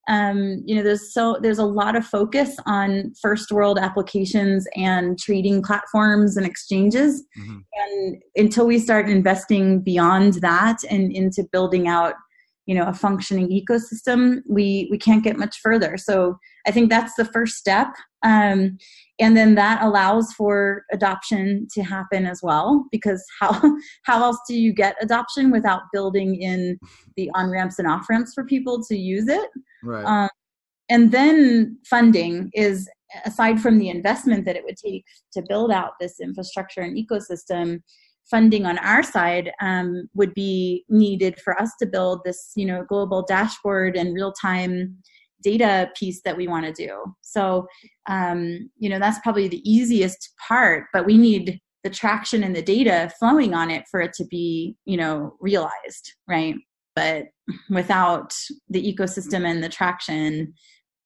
[0.08, 5.16] um, you know there's so there's a lot of focus on first world applications and
[5.16, 7.58] trading platforms and exchanges mm-hmm.
[7.74, 12.14] and until we start investing beyond that and into building out
[12.66, 15.96] you know a functioning ecosystem we we can't get much further.
[15.96, 17.88] So i think that's the first step.
[18.24, 18.78] Um,
[19.18, 23.60] and then that allows for adoption to happen as well because how
[24.04, 26.78] how else do you get adoption without building in
[27.16, 29.50] the on ramps and off ramps for people to use it?
[29.82, 30.04] Right.
[30.04, 30.28] Um,
[30.88, 32.88] and then funding is
[33.24, 37.82] aside from the investment that it would take to build out this infrastructure and ecosystem
[38.30, 42.84] funding on our side um, would be needed for us to build this you know
[42.88, 44.96] global dashboard and real time
[45.42, 47.04] data piece that we want to do.
[47.20, 47.66] So
[48.08, 52.62] um, you know that's probably the easiest part but we need the traction and the
[52.62, 56.56] data flowing on it for it to be you know realized right?
[56.94, 57.26] But
[57.70, 58.34] without
[58.68, 60.52] the ecosystem and the traction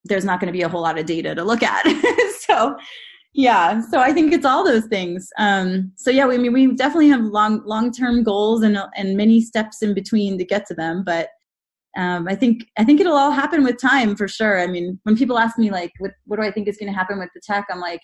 [0.09, 1.85] there's not going to be a whole lot of data to look at.
[2.47, 2.77] So
[3.37, 5.29] yeah so i think it's all those things.
[5.39, 9.17] Um, so yeah we I mean we definitely have long long term goals and and
[9.17, 11.29] many steps in between to get to them but
[11.97, 14.59] um, i think i think it'll all happen with time for sure.
[14.59, 16.99] I mean when people ask me like what, what do i think is going to
[16.99, 18.01] happen with the tech i'm like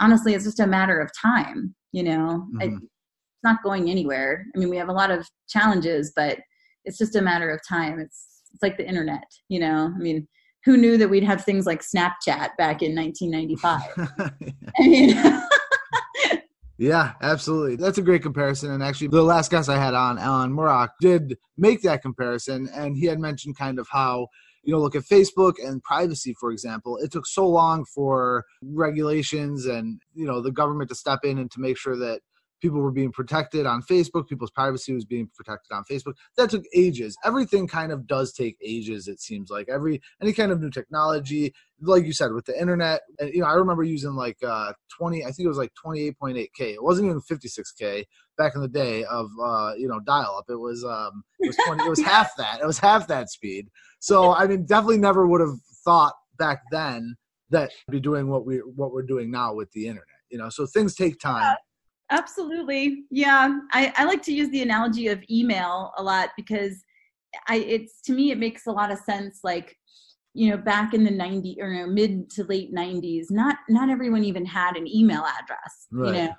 [0.00, 2.46] honestly it's just a matter of time you know?
[2.54, 2.60] Mm-hmm.
[2.60, 4.46] I, it's not going anywhere.
[4.54, 6.38] I mean we have a lot of challenges but
[6.84, 8.00] it's just a matter of time.
[8.00, 9.92] It's it's like the internet you know?
[9.94, 10.26] I mean
[10.64, 13.82] who knew that we'd have things like Snapchat back in 1995?
[14.78, 15.42] I mean,
[16.82, 17.76] Yeah, absolutely.
[17.76, 18.72] That's a great comparison.
[18.72, 22.68] And actually, the last guest I had on, Alan Murrock, did make that comparison.
[22.74, 24.26] And he had mentioned kind of how,
[24.64, 26.98] you know, look at Facebook and privacy, for example.
[26.98, 31.52] It took so long for regulations and, you know, the government to step in and
[31.52, 32.20] to make sure that
[32.62, 36.14] people were being protected on Facebook, people's privacy was being protected on Facebook.
[36.36, 37.16] That took ages.
[37.24, 39.68] Everything kind of does take ages, it seems like.
[39.68, 43.46] Every any kind of new technology, like you said, with the internet, and you know,
[43.46, 46.48] I remember using like uh 20, I think it was like 28.8K.
[46.60, 48.04] It wasn't even 56K
[48.38, 50.44] back in the day of uh, you know, dial up.
[50.48, 52.60] It was um it was 20 it was half that.
[52.62, 53.68] It was half that speed.
[53.98, 57.16] So I mean definitely never would have thought back then
[57.50, 60.06] that be doing what we what we're doing now with the internet.
[60.30, 61.56] You know, so things take time.
[62.12, 63.04] Absolutely.
[63.10, 63.58] Yeah.
[63.72, 66.84] I, I like to use the analogy of email a lot because
[67.48, 69.76] I it's to me it makes a lot of sense like
[70.34, 74.24] you know back in the 90s or no, mid to late 90s not not everyone
[74.24, 76.06] even had an email address right.
[76.08, 76.32] you know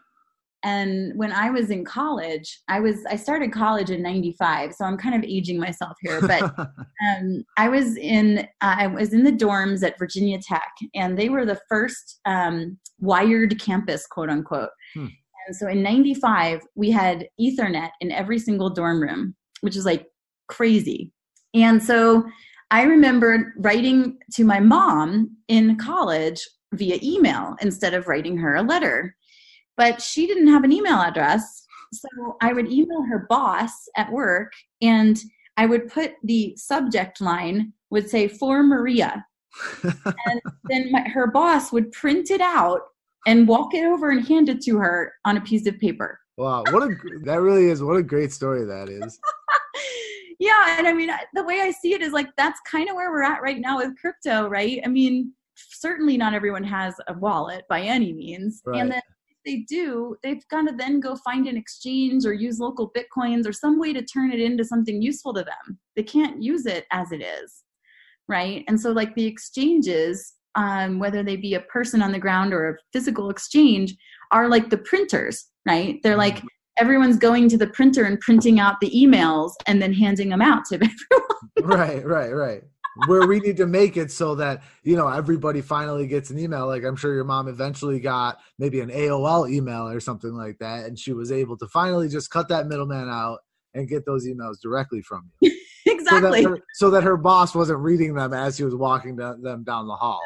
[0.63, 4.97] and when i was in college i was i started college in 95 so i'm
[4.97, 9.31] kind of aging myself here but um, i was in uh, i was in the
[9.31, 15.07] dorms at virginia tech and they were the first um, wired campus quote unquote hmm.
[15.47, 20.07] And so in 95, we had Ethernet in every single dorm room, which is like
[20.47, 21.11] crazy.
[21.53, 22.23] And so
[22.71, 26.41] I remember writing to my mom in college
[26.73, 29.15] via email instead of writing her a letter.
[29.77, 31.65] But she didn't have an email address.
[31.93, 35.19] So I would email her boss at work and
[35.57, 39.25] I would put the subject line would say for Maria.
[39.83, 42.81] and then my, her boss would print it out
[43.25, 46.19] and walk it over and hand it to her on a piece of paper.
[46.37, 49.19] Wow, what a that really is what a great story that is.
[50.39, 53.11] yeah, and I mean the way I see it is like that's kind of where
[53.11, 54.81] we're at right now with crypto, right?
[54.83, 58.81] I mean, certainly not everyone has a wallet by any means, right.
[58.81, 62.59] and then if they do, they've got to then go find an exchange or use
[62.59, 65.79] local bitcoins or some way to turn it into something useful to them.
[65.95, 67.63] They can't use it as it is,
[68.27, 68.63] right?
[68.67, 72.69] And so like the exchanges um, whether they be a person on the ground or
[72.69, 73.95] a physical exchange,
[74.31, 75.99] are like the printers, right?
[76.03, 76.47] They're like mm-hmm.
[76.77, 80.65] everyone's going to the printer and printing out the emails and then handing them out
[80.65, 80.75] to
[81.55, 81.79] everyone.
[81.79, 82.61] right, right, right.
[83.07, 86.67] Where we need to make it so that you know everybody finally gets an email.
[86.67, 90.85] Like I'm sure your mom eventually got maybe an AOL email or something like that,
[90.85, 93.39] and she was able to finally just cut that middleman out
[93.73, 95.51] and get those emails directly from you.
[96.03, 96.43] exactly.
[96.43, 99.41] So that, her, so that, her, boss wasn't reading them as he was walking down,
[99.41, 100.21] them down the hall.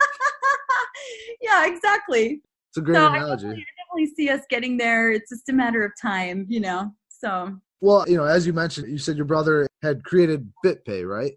[1.40, 2.40] yeah, exactly.
[2.70, 3.46] It's a great so analogy.
[3.46, 5.10] I definitely, I definitely see us getting there.
[5.10, 6.92] It's just a matter of time, you know.
[7.08, 7.56] So.
[7.80, 11.32] Well, you know, as you mentioned, you said your brother had created BitPay, right?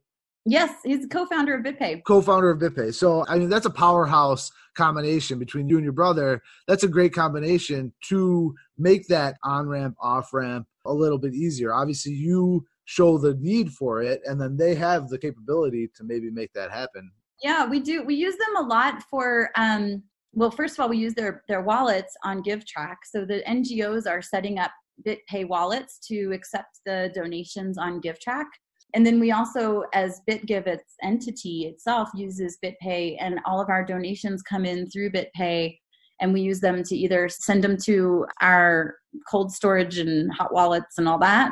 [0.45, 2.03] Yes, he's co-founder of BitPay.
[2.03, 2.93] Co-founder of BitPay.
[2.95, 6.41] So, I mean, that's a powerhouse combination between you and your brother.
[6.67, 11.73] That's a great combination to make that on-ramp, off-ramp a little bit easier.
[11.73, 16.29] Obviously, you show the need for it, and then they have the capability to maybe
[16.29, 17.11] make that happen
[17.41, 18.03] yeah, we do.
[18.03, 19.49] We use them a lot for.
[19.55, 22.97] Um, well, first of all, we use their their wallets on GiveTrack.
[23.05, 24.71] So the NGOs are setting up
[25.05, 28.45] BitPay wallets to accept the donations on GiveTrack.
[28.93, 33.85] And then we also, as BitGive, its entity itself, uses BitPay, and all of our
[33.85, 35.77] donations come in through BitPay,
[36.19, 38.95] and we use them to either send them to our
[39.29, 41.51] cold storage and hot wallets and all that,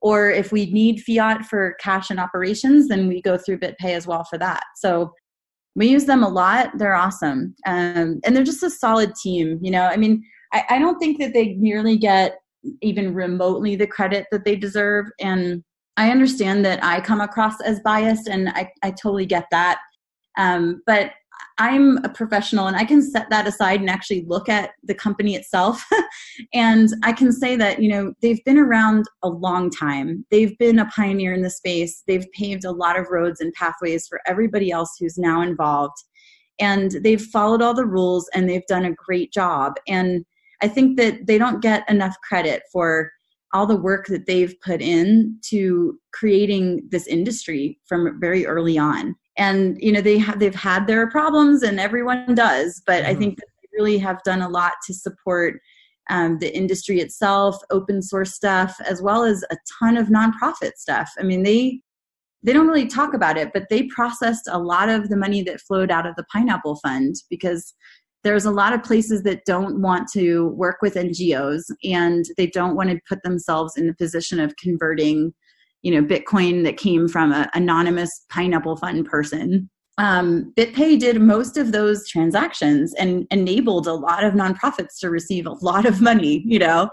[0.00, 4.06] or if we need fiat for cash and operations, then we go through BitPay as
[4.06, 4.62] well for that.
[4.76, 5.12] So
[5.74, 6.70] we use them a lot.
[6.78, 7.54] They're awesome.
[7.66, 9.58] Um, and they're just a solid team.
[9.62, 10.22] You know, I mean,
[10.52, 12.36] I, I don't think that they nearly get
[12.82, 15.06] even remotely the credit that they deserve.
[15.20, 15.62] And
[15.96, 19.78] I understand that I come across as biased, and I, I totally get that.
[20.36, 21.10] Um, but
[21.58, 25.34] I'm a professional and I can set that aside and actually look at the company
[25.34, 25.84] itself.
[26.54, 30.24] and I can say that, you know, they've been around a long time.
[30.30, 32.04] They've been a pioneer in the space.
[32.06, 35.96] They've paved a lot of roads and pathways for everybody else who's now involved.
[36.60, 39.74] And they've followed all the rules and they've done a great job.
[39.88, 40.24] And
[40.62, 43.10] I think that they don't get enough credit for
[43.52, 49.16] all the work that they've put in to creating this industry from very early on
[49.38, 53.10] and you know they have they've had their problems and everyone does but mm-hmm.
[53.10, 55.60] i think that they really have done a lot to support
[56.10, 61.10] um, the industry itself open source stuff as well as a ton of nonprofit stuff
[61.18, 61.80] i mean they
[62.42, 65.60] they don't really talk about it but they processed a lot of the money that
[65.60, 67.74] flowed out of the pineapple fund because
[68.24, 72.74] there's a lot of places that don't want to work with ngos and they don't
[72.74, 75.32] want to put themselves in the position of converting
[75.82, 79.68] you know bitcoin that came from an anonymous pineapple fund person
[79.98, 85.44] um, BitPay did most of those transactions and enabled a lot of nonprofits to receive
[85.44, 86.88] a lot of money, you know.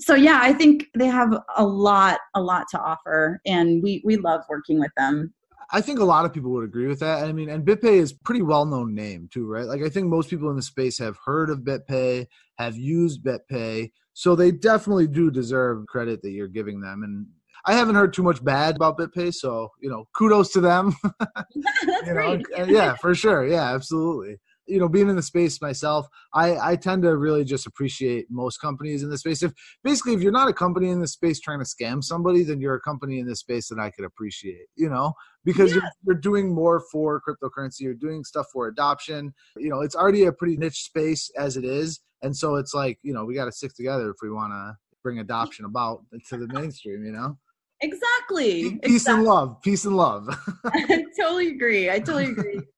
[0.00, 4.16] So yeah, I think they have a lot, a lot to offer, and we we
[4.16, 5.34] love working with them.
[5.72, 7.24] I think a lot of people would agree with that.
[7.24, 9.66] I mean, and BitPay is pretty well known name too, right?
[9.66, 12.26] Like I think most people in the space have heard of BitPay,
[12.58, 17.02] have used BitPay, so they definitely do deserve credit that you're giving them.
[17.02, 17.26] And
[17.66, 20.94] I haven't heard too much bad about BitPay, so you know, kudos to them.
[21.20, 23.46] That's you know, yeah, for sure.
[23.46, 24.38] Yeah, absolutely.
[24.66, 28.58] You know, being in the space myself, I, I tend to really just appreciate most
[28.58, 29.42] companies in the space.
[29.42, 29.52] If
[29.82, 32.76] basically, if you're not a company in the space trying to scam somebody, then you're
[32.76, 34.66] a company in this space that I could appreciate.
[34.76, 35.12] You know,
[35.44, 39.34] because you're, you're doing more for cryptocurrency, you're doing stuff for adoption.
[39.56, 42.98] You know, it's already a pretty niche space as it is, and so it's like
[43.02, 46.36] you know we got to stick together if we want to bring adoption about to
[46.36, 47.04] the mainstream.
[47.04, 47.38] You know.
[47.82, 48.78] Exactly.
[48.82, 49.14] Peace exactly.
[49.18, 49.62] and love.
[49.62, 50.28] Peace and love.
[50.66, 51.90] I totally agree.
[51.90, 52.60] I totally agree.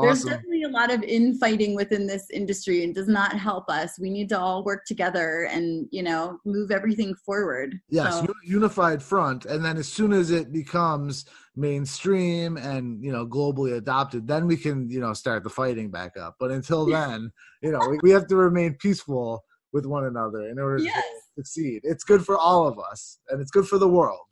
[0.00, 3.98] There's definitely a lot of infighting within this industry and does not help us.
[3.98, 7.80] We need to all work together and, you know, move everything forward.
[7.88, 11.24] Yes, So- unified front, and then as soon as it becomes
[11.56, 16.16] mainstream and you know globally adopted, then we can you know start the fighting back
[16.16, 16.36] up.
[16.38, 17.32] But until then,
[17.62, 19.42] you know we, we have to remain peaceful
[19.72, 21.02] with one another in order Yes.
[21.02, 21.80] to succeed.
[21.82, 24.27] It's good for all of us, and it's good for the world.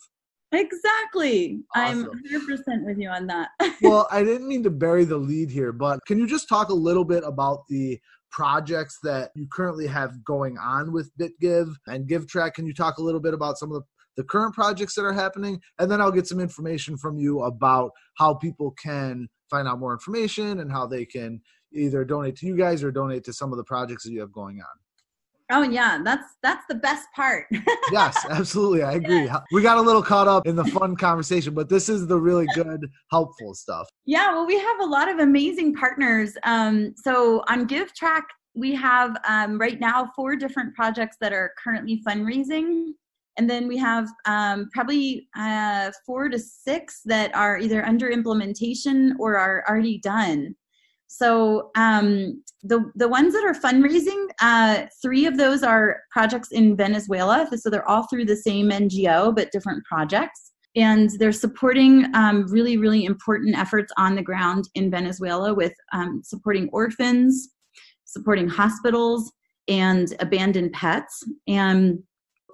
[0.53, 1.61] Exactly.
[1.75, 3.49] I'm 100% with you on that.
[3.83, 6.75] well, I didn't mean to bury the lead here, but can you just talk a
[6.75, 7.99] little bit about the
[8.31, 12.55] projects that you currently have going on with BitGive and GiveTrack?
[12.55, 15.13] Can you talk a little bit about some of the, the current projects that are
[15.13, 15.61] happening?
[15.79, 19.93] And then I'll get some information from you about how people can find out more
[19.93, 21.41] information and how they can
[21.73, 24.33] either donate to you guys or donate to some of the projects that you have
[24.33, 24.86] going on.
[25.51, 27.47] Oh yeah, that's that's the best part.
[27.93, 28.83] Yes, absolutely.
[28.83, 29.31] I agree.
[29.53, 32.47] We got a little caught up in the fun conversation, but this is the really
[32.53, 33.89] good, helpful stuff.
[34.07, 36.37] Yeah, well, we have a lot of amazing partners.
[36.43, 38.23] Um, so on GiveTrack,
[38.57, 42.89] we have um, right now four different projects that are currently fundraising.
[43.39, 49.15] And then we have um, probably uh, four to six that are either under implementation
[49.21, 50.57] or are already done.
[51.09, 56.77] So um, the the ones that are fundraising, uh, three of those are projects in
[56.77, 57.49] Venezuela.
[57.57, 62.77] So they're all through the same NGO but different projects and they're supporting um, really,
[62.77, 67.49] really important efforts on the ground in Venezuela with um, supporting orphans,
[68.05, 69.33] supporting hospitals,
[69.69, 71.25] and abandoned pets.
[71.49, 71.99] And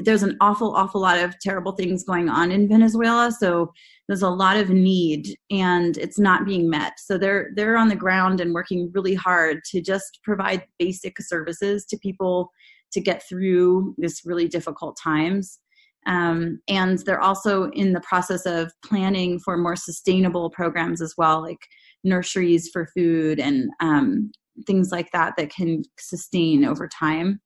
[0.00, 3.30] there's an awful, awful lot of terrible things going on in Venezuela.
[3.30, 3.72] So
[4.08, 6.94] there's a lot of need, and it's not being met.
[6.98, 11.84] So they're they're on the ground and working really hard to just provide basic services
[11.86, 12.50] to people
[12.92, 15.58] to get through this really difficult times.
[16.06, 21.40] Um, and they're also in the process of planning for more sustainable programs as well,
[21.40, 21.60] like
[22.02, 24.32] nurseries for food and um,
[24.66, 27.40] things like that that can sustain over time.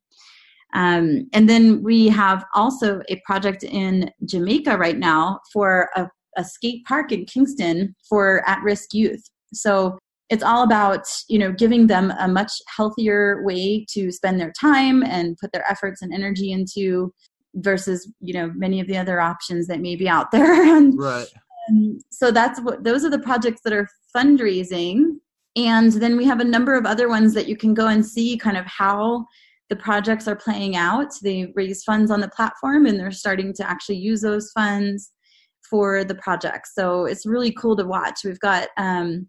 [0.74, 6.44] Um, and then we have also a project in Jamaica right now for a, a
[6.44, 9.22] skate park in Kingston for at-risk youth.
[9.54, 9.98] So
[10.28, 15.02] it's all about you know giving them a much healthier way to spend their time
[15.02, 17.12] and put their efforts and energy into
[17.54, 21.28] versus you know many of the other options that may be out there and Right.
[21.70, 25.18] um, so that's what those are the projects that are fundraising
[25.54, 28.36] and then we have a number of other ones that you can go and see
[28.36, 29.26] kind of how
[29.68, 31.12] the projects are playing out.
[31.22, 35.12] They raise funds on the platform and they're starting to actually use those funds
[35.68, 36.72] for the projects.
[36.74, 38.20] So it's really cool to watch.
[38.24, 39.28] We've got um,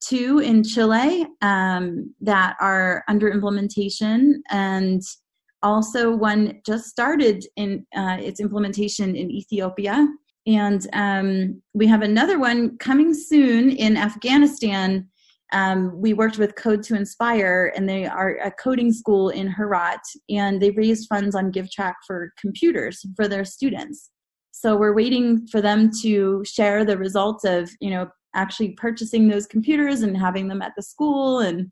[0.00, 5.02] two in chile um, that are under implementation and
[5.62, 10.08] also one just started in uh, its implementation in ethiopia.
[10.46, 15.08] And um, we have another one coming soon in afghanistan
[15.52, 20.00] um, we worked with code to inspire and they are a coding school in herat
[20.28, 24.10] and they raised funds on givetrack for computers for their students
[24.50, 29.46] so we're waiting for them to share the results of you know actually purchasing those
[29.46, 31.70] computers and having them at the school and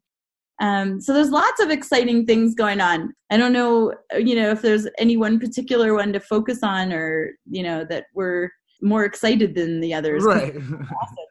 [0.61, 3.13] um, so there's lots of exciting things going on.
[3.31, 7.33] I don't know, you know, if there's any one particular one to focus on, or
[7.45, 8.51] you know, that we're
[8.81, 10.25] more excited than the others.
[10.25, 10.55] Right.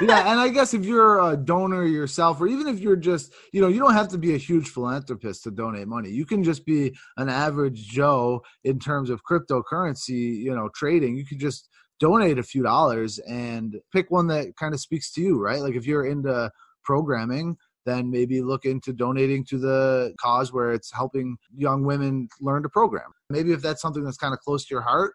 [0.00, 3.60] yeah, and I guess if you're a donor yourself, or even if you're just, you
[3.60, 6.10] know, you don't have to be a huge philanthropist to donate money.
[6.10, 11.16] You can just be an average Joe in terms of cryptocurrency, you know, trading.
[11.16, 11.68] You could just
[12.00, 15.60] donate a few dollars and pick one that kind of speaks to you, right?
[15.60, 16.50] Like if you're into
[16.82, 22.62] programming, then maybe look into donating to the cause where it's helping young women learn
[22.62, 23.12] to program.
[23.30, 25.14] Maybe if that's something that's kind of close to your heart,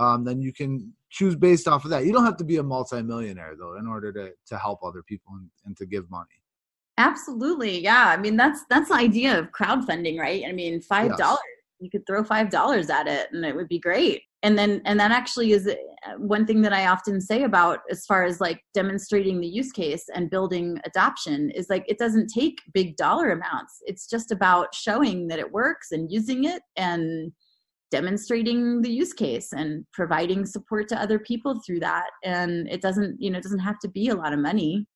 [0.00, 2.06] um, then you can choose based off of that.
[2.06, 5.34] You don't have to be a multimillionaire though in order to to help other people
[5.34, 6.40] and, and to give money.
[6.98, 7.82] Absolutely.
[7.82, 8.06] Yeah.
[8.08, 10.44] I mean, that's that's the idea of crowdfunding, right?
[10.46, 11.38] I mean, $5 yes.
[11.78, 14.22] you could throw $5 at it and it would be great.
[14.42, 18.06] And then and that actually is uh, one thing that I often say about as
[18.06, 22.58] far as like demonstrating the use case and building adoption is like it doesn't take
[22.72, 23.82] big dollar amounts.
[23.82, 27.32] It's just about showing that it works and using it and
[27.90, 32.10] demonstrating the use case and providing support to other people through that.
[32.24, 34.86] And it doesn't you know it doesn't have to be a lot of money.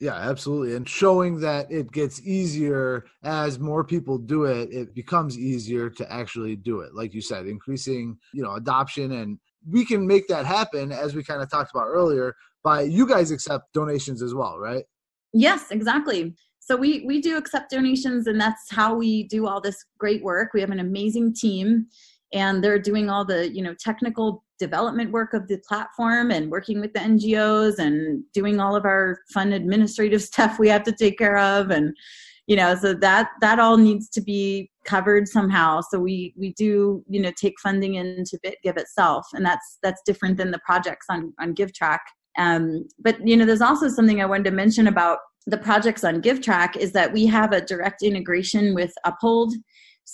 [0.00, 0.74] Yeah absolutely.
[0.74, 6.12] And showing that it gets easier as more people do it it becomes easier to
[6.12, 6.94] actually do it.
[6.94, 9.12] Like you said increasing you know adoption.
[9.12, 9.38] And
[9.68, 12.34] we can make that happen as we kind of talked about earlier
[12.64, 14.84] by you guys accept donations as well right?
[15.32, 16.34] Yes exactly.
[16.58, 20.50] So we we do accept donations and that's how we do all this great work.
[20.54, 21.86] We have an amazing team
[22.32, 26.80] and they're doing all the you know technical development work of the platform and working
[26.80, 31.18] with the ngos and doing all of our fun administrative stuff we have to take
[31.18, 31.94] care of and
[32.46, 35.80] you know so that that all needs to be covered somehow.
[35.80, 40.36] So we we do you know take funding into bitgive itself and that's that's different
[40.36, 42.00] than the projects on on givetrack.
[42.38, 46.22] Um, but you know there's also something i wanted to mention about the projects on
[46.22, 49.52] givetrack is that we have a direct integration with uphold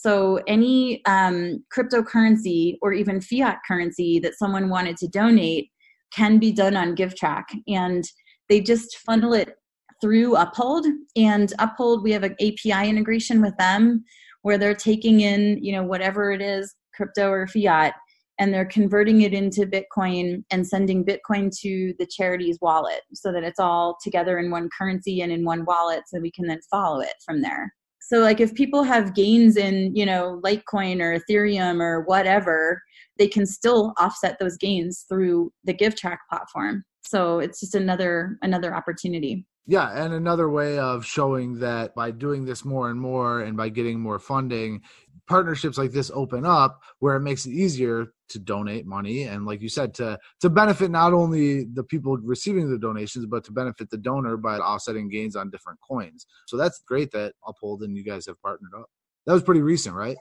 [0.02, 5.70] so any um, cryptocurrency or even fiat currency that someone wanted to donate
[6.12, 8.04] can be done on GiveTrack, and
[8.50, 9.54] they just funnel it
[10.02, 10.84] through Uphold.
[11.16, 14.04] And Uphold, we have an API integration with them
[14.42, 17.94] where they're taking in, you know, whatever it is, crypto or fiat,
[18.38, 23.44] and they're converting it into Bitcoin and sending Bitcoin to the charity's wallet so that
[23.44, 27.00] it's all together in one currency and in one wallet so we can then follow
[27.00, 27.72] it from there
[28.06, 32.80] so like if people have gains in you know litecoin or ethereum or whatever
[33.18, 36.84] they can still offset those gains through the givetrack platform.
[37.02, 39.46] So it's just another another opportunity.
[39.66, 43.68] Yeah and another way of showing that by doing this more and more and by
[43.68, 44.82] getting more funding
[45.26, 49.60] partnerships like this open up where it makes it easier to donate money and like
[49.60, 53.88] you said to to benefit not only the people receiving the donations but to benefit
[53.90, 56.26] the donor by offsetting gains on different coins.
[56.46, 58.86] So that's great that uphold and you guys have partnered up.
[59.26, 60.16] That was pretty recent right?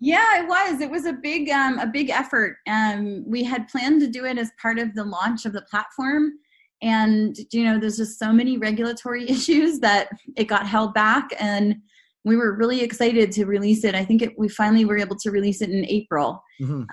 [0.00, 0.80] Yeah it was.
[0.80, 2.56] It was a big um a big effort.
[2.68, 6.32] Um we had planned to do it as part of the launch of the platform.
[6.82, 11.76] And you know there's just so many regulatory issues that it got held back and
[12.24, 13.94] we were really excited to release it.
[13.94, 16.42] I think it, we finally were able to release it in April.
[16.60, 16.84] Mm-hmm.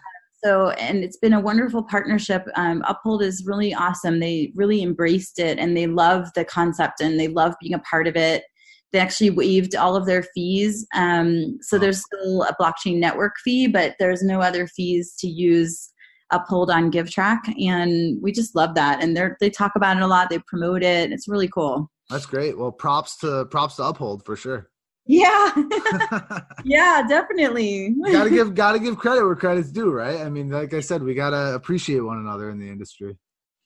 [0.43, 2.45] so, and it's been a wonderful partnership.
[2.55, 4.19] Um, Uphold is really awesome.
[4.19, 8.07] They really embraced it and they love the concept and they love being a part
[8.07, 8.43] of it.
[8.91, 10.85] They actually waived all of their fees.
[10.93, 15.87] Um, so there's still a blockchain network fee, but there's no other fees to use
[16.33, 17.39] Uphold on GiveTrack.
[17.61, 19.03] And we just love that.
[19.03, 20.29] And they they talk about it a lot.
[20.29, 21.11] They promote it.
[21.11, 21.91] It's really cool.
[22.09, 22.57] That's great.
[22.57, 24.69] Well, props to props to Uphold for sure.
[25.05, 25.51] Yeah.
[26.63, 27.95] yeah, definitely.
[28.11, 30.21] gotta give gotta give credit where credit's due, right?
[30.21, 33.17] I mean, like I said, we gotta appreciate one another in the industry.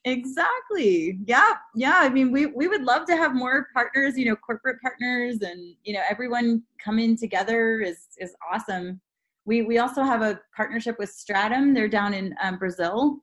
[0.05, 1.17] Exactly.
[1.25, 1.53] Yeah.
[1.73, 1.95] Yeah.
[1.97, 5.75] I mean, we, we would love to have more partners, you know, corporate partners and,
[5.83, 9.01] you know, everyone coming together is, is awesome.
[9.45, 11.73] We, we also have a partnership with Stratum.
[11.73, 13.17] They're down in um, Brazil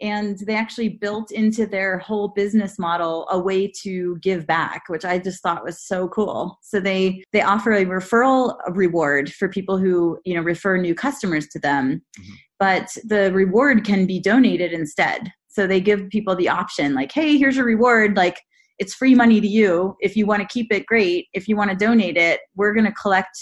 [0.00, 5.04] and they actually built into their whole business model a way to give back which
[5.04, 6.58] i just thought was so cool.
[6.62, 11.46] So they they offer a referral reward for people who you know refer new customers
[11.48, 12.34] to them mm-hmm.
[12.58, 15.32] but the reward can be donated instead.
[15.48, 18.16] So they give people the option like hey here's your reward.
[18.16, 18.40] Like
[18.78, 19.96] it's free money to you.
[20.00, 21.28] If you want to keep it great.
[21.32, 23.36] If you want to donate it we're going to collect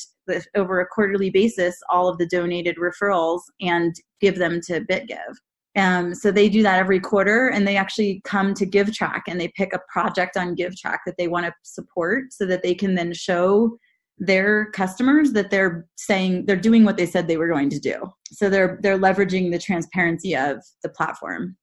[0.55, 5.35] over a quarterly basis all of the donated referrals and give them to bitgive
[5.77, 9.49] um, so they do that every quarter and they actually come to GiveTrack and they
[9.57, 13.13] pick a project on GiveTrack that they want to support so that they can then
[13.13, 13.77] show
[14.19, 17.97] their customers that they're saying they're doing what they said they were going to do.
[18.31, 21.57] So they're they're leveraging the transparency of the platform.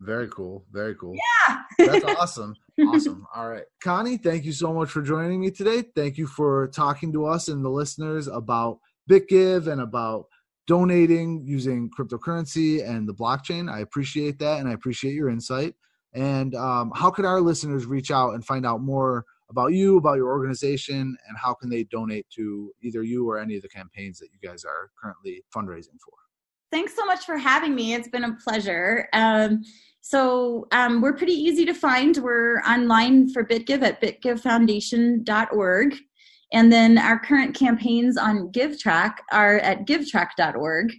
[0.00, 0.66] Very cool.
[0.70, 1.14] Very cool.
[1.48, 1.62] Yeah.
[1.78, 2.54] That's awesome.
[2.88, 3.26] Awesome.
[3.34, 3.64] All right.
[3.82, 5.84] Connie, thank you so much for joining me today.
[5.94, 10.26] Thank you for talking to us and the listeners about BitGive and about
[10.66, 13.70] donating using cryptocurrency and the blockchain.
[13.70, 15.74] I appreciate that and I appreciate your insight.
[16.14, 20.16] And um, how can our listeners reach out and find out more about you, about
[20.16, 24.18] your organization, and how can they donate to either you or any of the campaigns
[24.18, 26.14] that you guys are currently fundraising for?
[26.72, 27.94] Thanks so much for having me.
[27.94, 29.08] It's been a pleasure.
[29.12, 29.62] Um,
[30.00, 32.16] so um, we're pretty easy to find.
[32.16, 35.96] We're online for BitGive at bitgivefoundation.org.
[36.54, 40.94] And then our current campaigns on GiveTrack are at givetrack.org.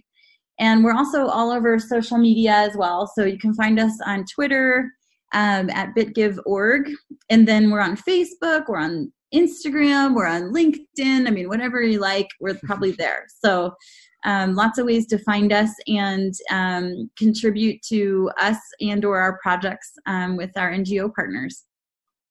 [0.60, 3.10] And we're also all over social media as well.
[3.14, 4.90] So you can find us on Twitter
[5.32, 6.90] um, at bitgive.org.
[7.30, 11.26] And then we're on Facebook, we're on Instagram, we're on LinkedIn.
[11.26, 13.24] I mean, whatever you like, we're probably there.
[13.42, 13.74] So
[14.26, 19.38] um, lots of ways to find us and um, contribute to us and or our
[19.42, 21.64] projects um, with our ngo partners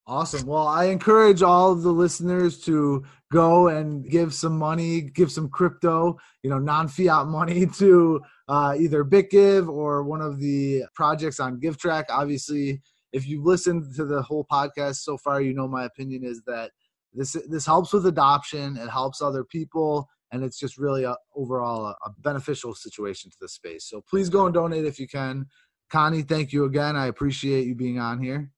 [0.08, 5.32] awesome well i encourage all of the listeners to go and give some money give
[5.32, 11.40] some crypto you know non-fiat money to uh, either bitgive or one of the projects
[11.40, 12.82] on givetrack obviously
[13.14, 16.72] if you've listened to the whole podcast so far you know my opinion is that
[17.14, 21.86] this this helps with adoption it helps other people and it's just really a, overall
[21.88, 23.86] a, a beneficial situation to the space.
[23.86, 25.46] So please go and donate if you can.
[25.90, 26.96] Connie, thank you again.
[26.96, 28.52] I appreciate you being on here.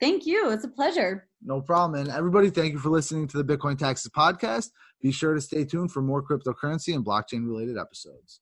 [0.00, 0.50] Thank you.
[0.50, 1.28] It's a pleasure.
[1.42, 2.00] No problem.
[2.00, 4.70] And everybody, thank you for listening to the Bitcoin Taxes podcast.
[5.02, 8.40] Be sure to stay tuned for more cryptocurrency and blockchain related episodes.